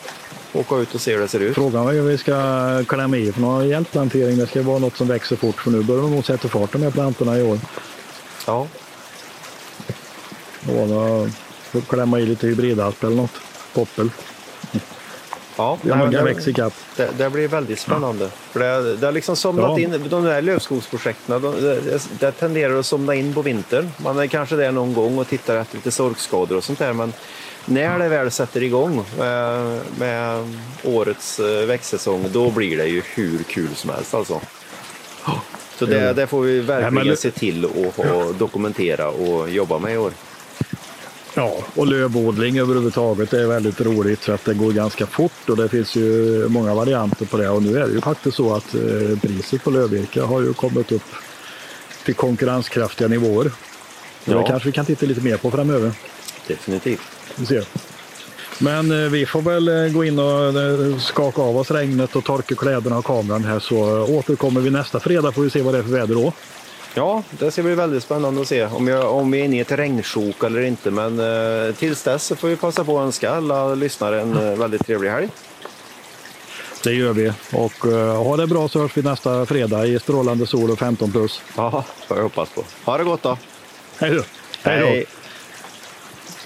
åka 0.54 0.76
ut 0.76 0.96
och 0.96 1.02
se 1.02 1.14
hur 1.14 1.20
det 1.22 1.28
ser 1.28 1.40
ut. 1.40 1.56
Frågan 1.56 1.88
är 1.88 1.92
hur 1.94 2.02
vi 2.02 2.18
ska 2.18 2.36
klämma 2.88 3.18
i 3.18 3.32
för 3.32 3.42
någon 3.42 3.70
hjälpplantering. 3.70 4.38
Det 4.38 4.48
ska 4.48 4.62
vara 4.62 4.80
något 4.80 4.98
som 4.98 5.08
växer 5.08 5.36
fort 5.36 5.62
för 5.62 5.72
nu 5.72 5.84
börjar 5.84 6.02
de 6.02 6.12
nog 6.12 6.26
sätta 6.26 6.48
fart 6.48 6.72
de 6.72 6.82
här 6.84 6.92
plantorna 6.92 7.40
i 7.40 7.44
år. 7.44 7.60
Ja, 8.48 8.68
Och 10.68 10.88
då 10.88 11.30
får 11.72 11.82
klämma 11.82 12.20
i 12.20 12.26
lite 12.26 12.48
hybridasp 12.48 13.04
eller 13.04 13.16
något. 13.16 13.32
Poppel. 13.74 14.10
Ja. 15.58 15.78
Ja, 15.82 15.96
men 15.96 16.12
det, 16.12 16.72
det, 16.96 17.10
det 17.18 17.30
blir 17.30 17.48
väldigt 17.48 17.80
spännande. 17.80 18.30
För 18.52 18.60
det, 18.60 18.96
det 18.96 19.06
har 19.06 19.12
liksom 19.14 19.36
somnat 19.36 19.66
Ja. 19.66 19.80
in, 19.80 20.04
de 20.10 20.24
där 20.24 20.42
lövskogsprojekten, 20.42 21.42
de, 21.42 21.62
det, 21.62 22.02
det 22.20 22.32
tenderar 22.32 22.80
att 22.80 22.86
somna 22.86 23.16
in 23.16 23.34
på 23.34 23.42
vintern. 23.42 23.90
Man 23.98 24.20
är 24.20 24.28
kanske 24.28 24.56
där 24.56 24.72
någon 24.72 24.94
gång 24.94 25.18
och 25.18 25.28
tittar 25.28 25.56
efter 25.56 25.76
lite 25.76 25.92
sorkskador 25.92 26.58
och 26.58 26.64
sånt 26.64 26.80
där. 26.80 26.94
Men 26.94 27.14
när 27.66 28.00
det 28.00 28.10
väl 28.10 28.32
sätter 28.32 28.64
igång 28.64 29.06
med, 29.20 29.80
med 30.00 30.54
årets 30.84 31.40
eh, 31.40 31.66
växtsäsong, 31.66 32.26
då 32.32 32.50
blir 32.52 32.78
det 32.78 32.86
ju 32.88 33.02
hur 33.16 33.44
kul 33.44 33.70
som 33.76 33.90
helst 33.90 34.14
alltså. 34.14 34.42
Så 35.80 35.86
det, 35.86 36.14
det 36.14 36.28
får 36.28 36.42
vi 36.42 36.60
verkligen 36.60 37.18
se 37.18 37.32
till 37.32 37.66
att 37.66 38.40
dokumentera 38.40 39.10
och 39.10 39.50
jobba 39.50 39.80
med 39.80 39.94
i 39.94 39.98
år. 39.98 40.12
Ja, 41.38 41.58
och 41.76 41.88
lövodling 41.88 42.60
överhuvudtaget 42.60 43.34
är 43.34 43.48
väldigt 43.48 43.82
roligt 43.82 44.20
för 44.20 44.34
att 44.34 44.46
det 44.46 44.54
går 44.54 44.72
ganska 44.72 45.06
fort 45.06 45.50
och 45.50 45.58
det 45.58 45.70
finns 45.70 45.96
ju 45.96 46.48
många 46.50 46.74
varianter 46.74 47.26
på 47.26 47.38
det. 47.38 47.50
Och 47.50 47.64
nu 47.64 47.78
är 47.78 47.88
det 47.88 47.94
ju 47.94 48.02
faktiskt 48.02 48.38
så 48.38 48.56
att 48.56 48.76
eh, 48.76 49.20
priset 49.22 49.64
på 49.64 49.70
lövvirke 49.70 50.22
har 50.22 50.42
ju 50.42 50.54
kommit 50.54 50.92
upp 50.92 51.04
till 52.06 52.16
konkurrenskraftiga 52.16 53.08
nivåer. 53.08 53.52
Ja. 54.26 54.38
Det 54.38 54.44
kanske 54.48 54.70
vi 54.70 54.74
kan 54.74 54.86
titta 54.86 55.06
lite 55.06 55.22
mer 55.22 55.38
på 55.38 55.52
framöver. 55.52 55.92
Definitivt. 56.48 57.02
Vi 57.36 57.46
ser. 57.46 57.66
Men 58.60 58.92
eh, 59.04 59.10
vi 59.10 59.26
får 59.26 59.42
väl 59.42 59.68
eh, 59.68 59.94
gå 59.94 60.06
in 60.06 60.20
och 60.20 61.02
skaka 61.02 61.42
av 61.42 61.58
oss 61.58 61.72
regnet 61.72 62.16
och 62.16 62.24
torka 62.24 62.56
kläderna 62.56 62.98
och 62.98 63.06
kameran 63.06 63.44
här 63.44 63.60
så 63.60 63.78
återkommer 64.04 64.62
vi 64.62 64.70
nästa 64.70 65.00
fredag 65.00 65.32
får 65.32 65.42
vi 65.42 65.50
se 65.50 65.62
vad 65.62 65.74
det 65.74 65.78
är 65.78 65.84
för 65.84 65.90
väder 65.90 66.16
då. 66.16 66.34
Ja, 66.98 67.24
det 67.30 67.52
ska 67.52 67.64
bli 67.64 67.76
väldigt 67.76 68.04
spännande 68.04 68.42
att 68.42 68.48
se 68.48 68.66
om, 68.66 68.88
jag, 68.88 69.14
om 69.14 69.32
vi 69.32 69.40
är 69.40 69.46
inne 69.46 69.58
i 69.58 69.60
ett 69.60 69.72
regnsjok 69.72 70.44
eller 70.44 70.62
inte. 70.62 70.92
Men 70.92 71.20
eh, 71.20 71.76
tills 71.76 72.04
dess 72.04 72.24
så 72.24 72.36
får 72.36 72.48
vi 72.48 72.56
passa 72.56 72.84
på 72.84 73.00
att 73.00 73.06
önska 73.06 73.32
alla 73.32 73.76
lyssnare 73.76 74.22
en 74.22 74.38
eh, 74.38 74.58
väldigt 74.58 74.86
trevlig 74.86 75.10
helg. 75.10 75.30
Det 76.84 76.94
gör 76.94 77.14
vi 77.14 77.34
och 77.54 77.86
eh, 77.86 78.24
ha 78.24 78.38
det 78.38 78.48
bra 78.48 78.68
så 78.68 78.80
hörs 78.80 78.98
vi 78.98 79.02
nästa 79.02 79.46
fredag 79.46 79.86
i 79.86 80.00
strålande 80.00 80.48
sol 80.48 80.72
och 80.72 80.80
15 80.80 81.12
plus. 81.12 81.42
Ja, 81.56 81.84
får 82.08 82.18
jag 82.18 82.24
hoppas 82.24 82.50
på. 82.50 82.64
Ha 82.86 82.98
det 82.98 83.04
gott 83.04 83.24
då! 83.24 83.38
Hej 84.00 84.12
då! 84.12 84.24
Hej 84.62 84.80
då! 84.80 84.86
Hej. 84.88 85.06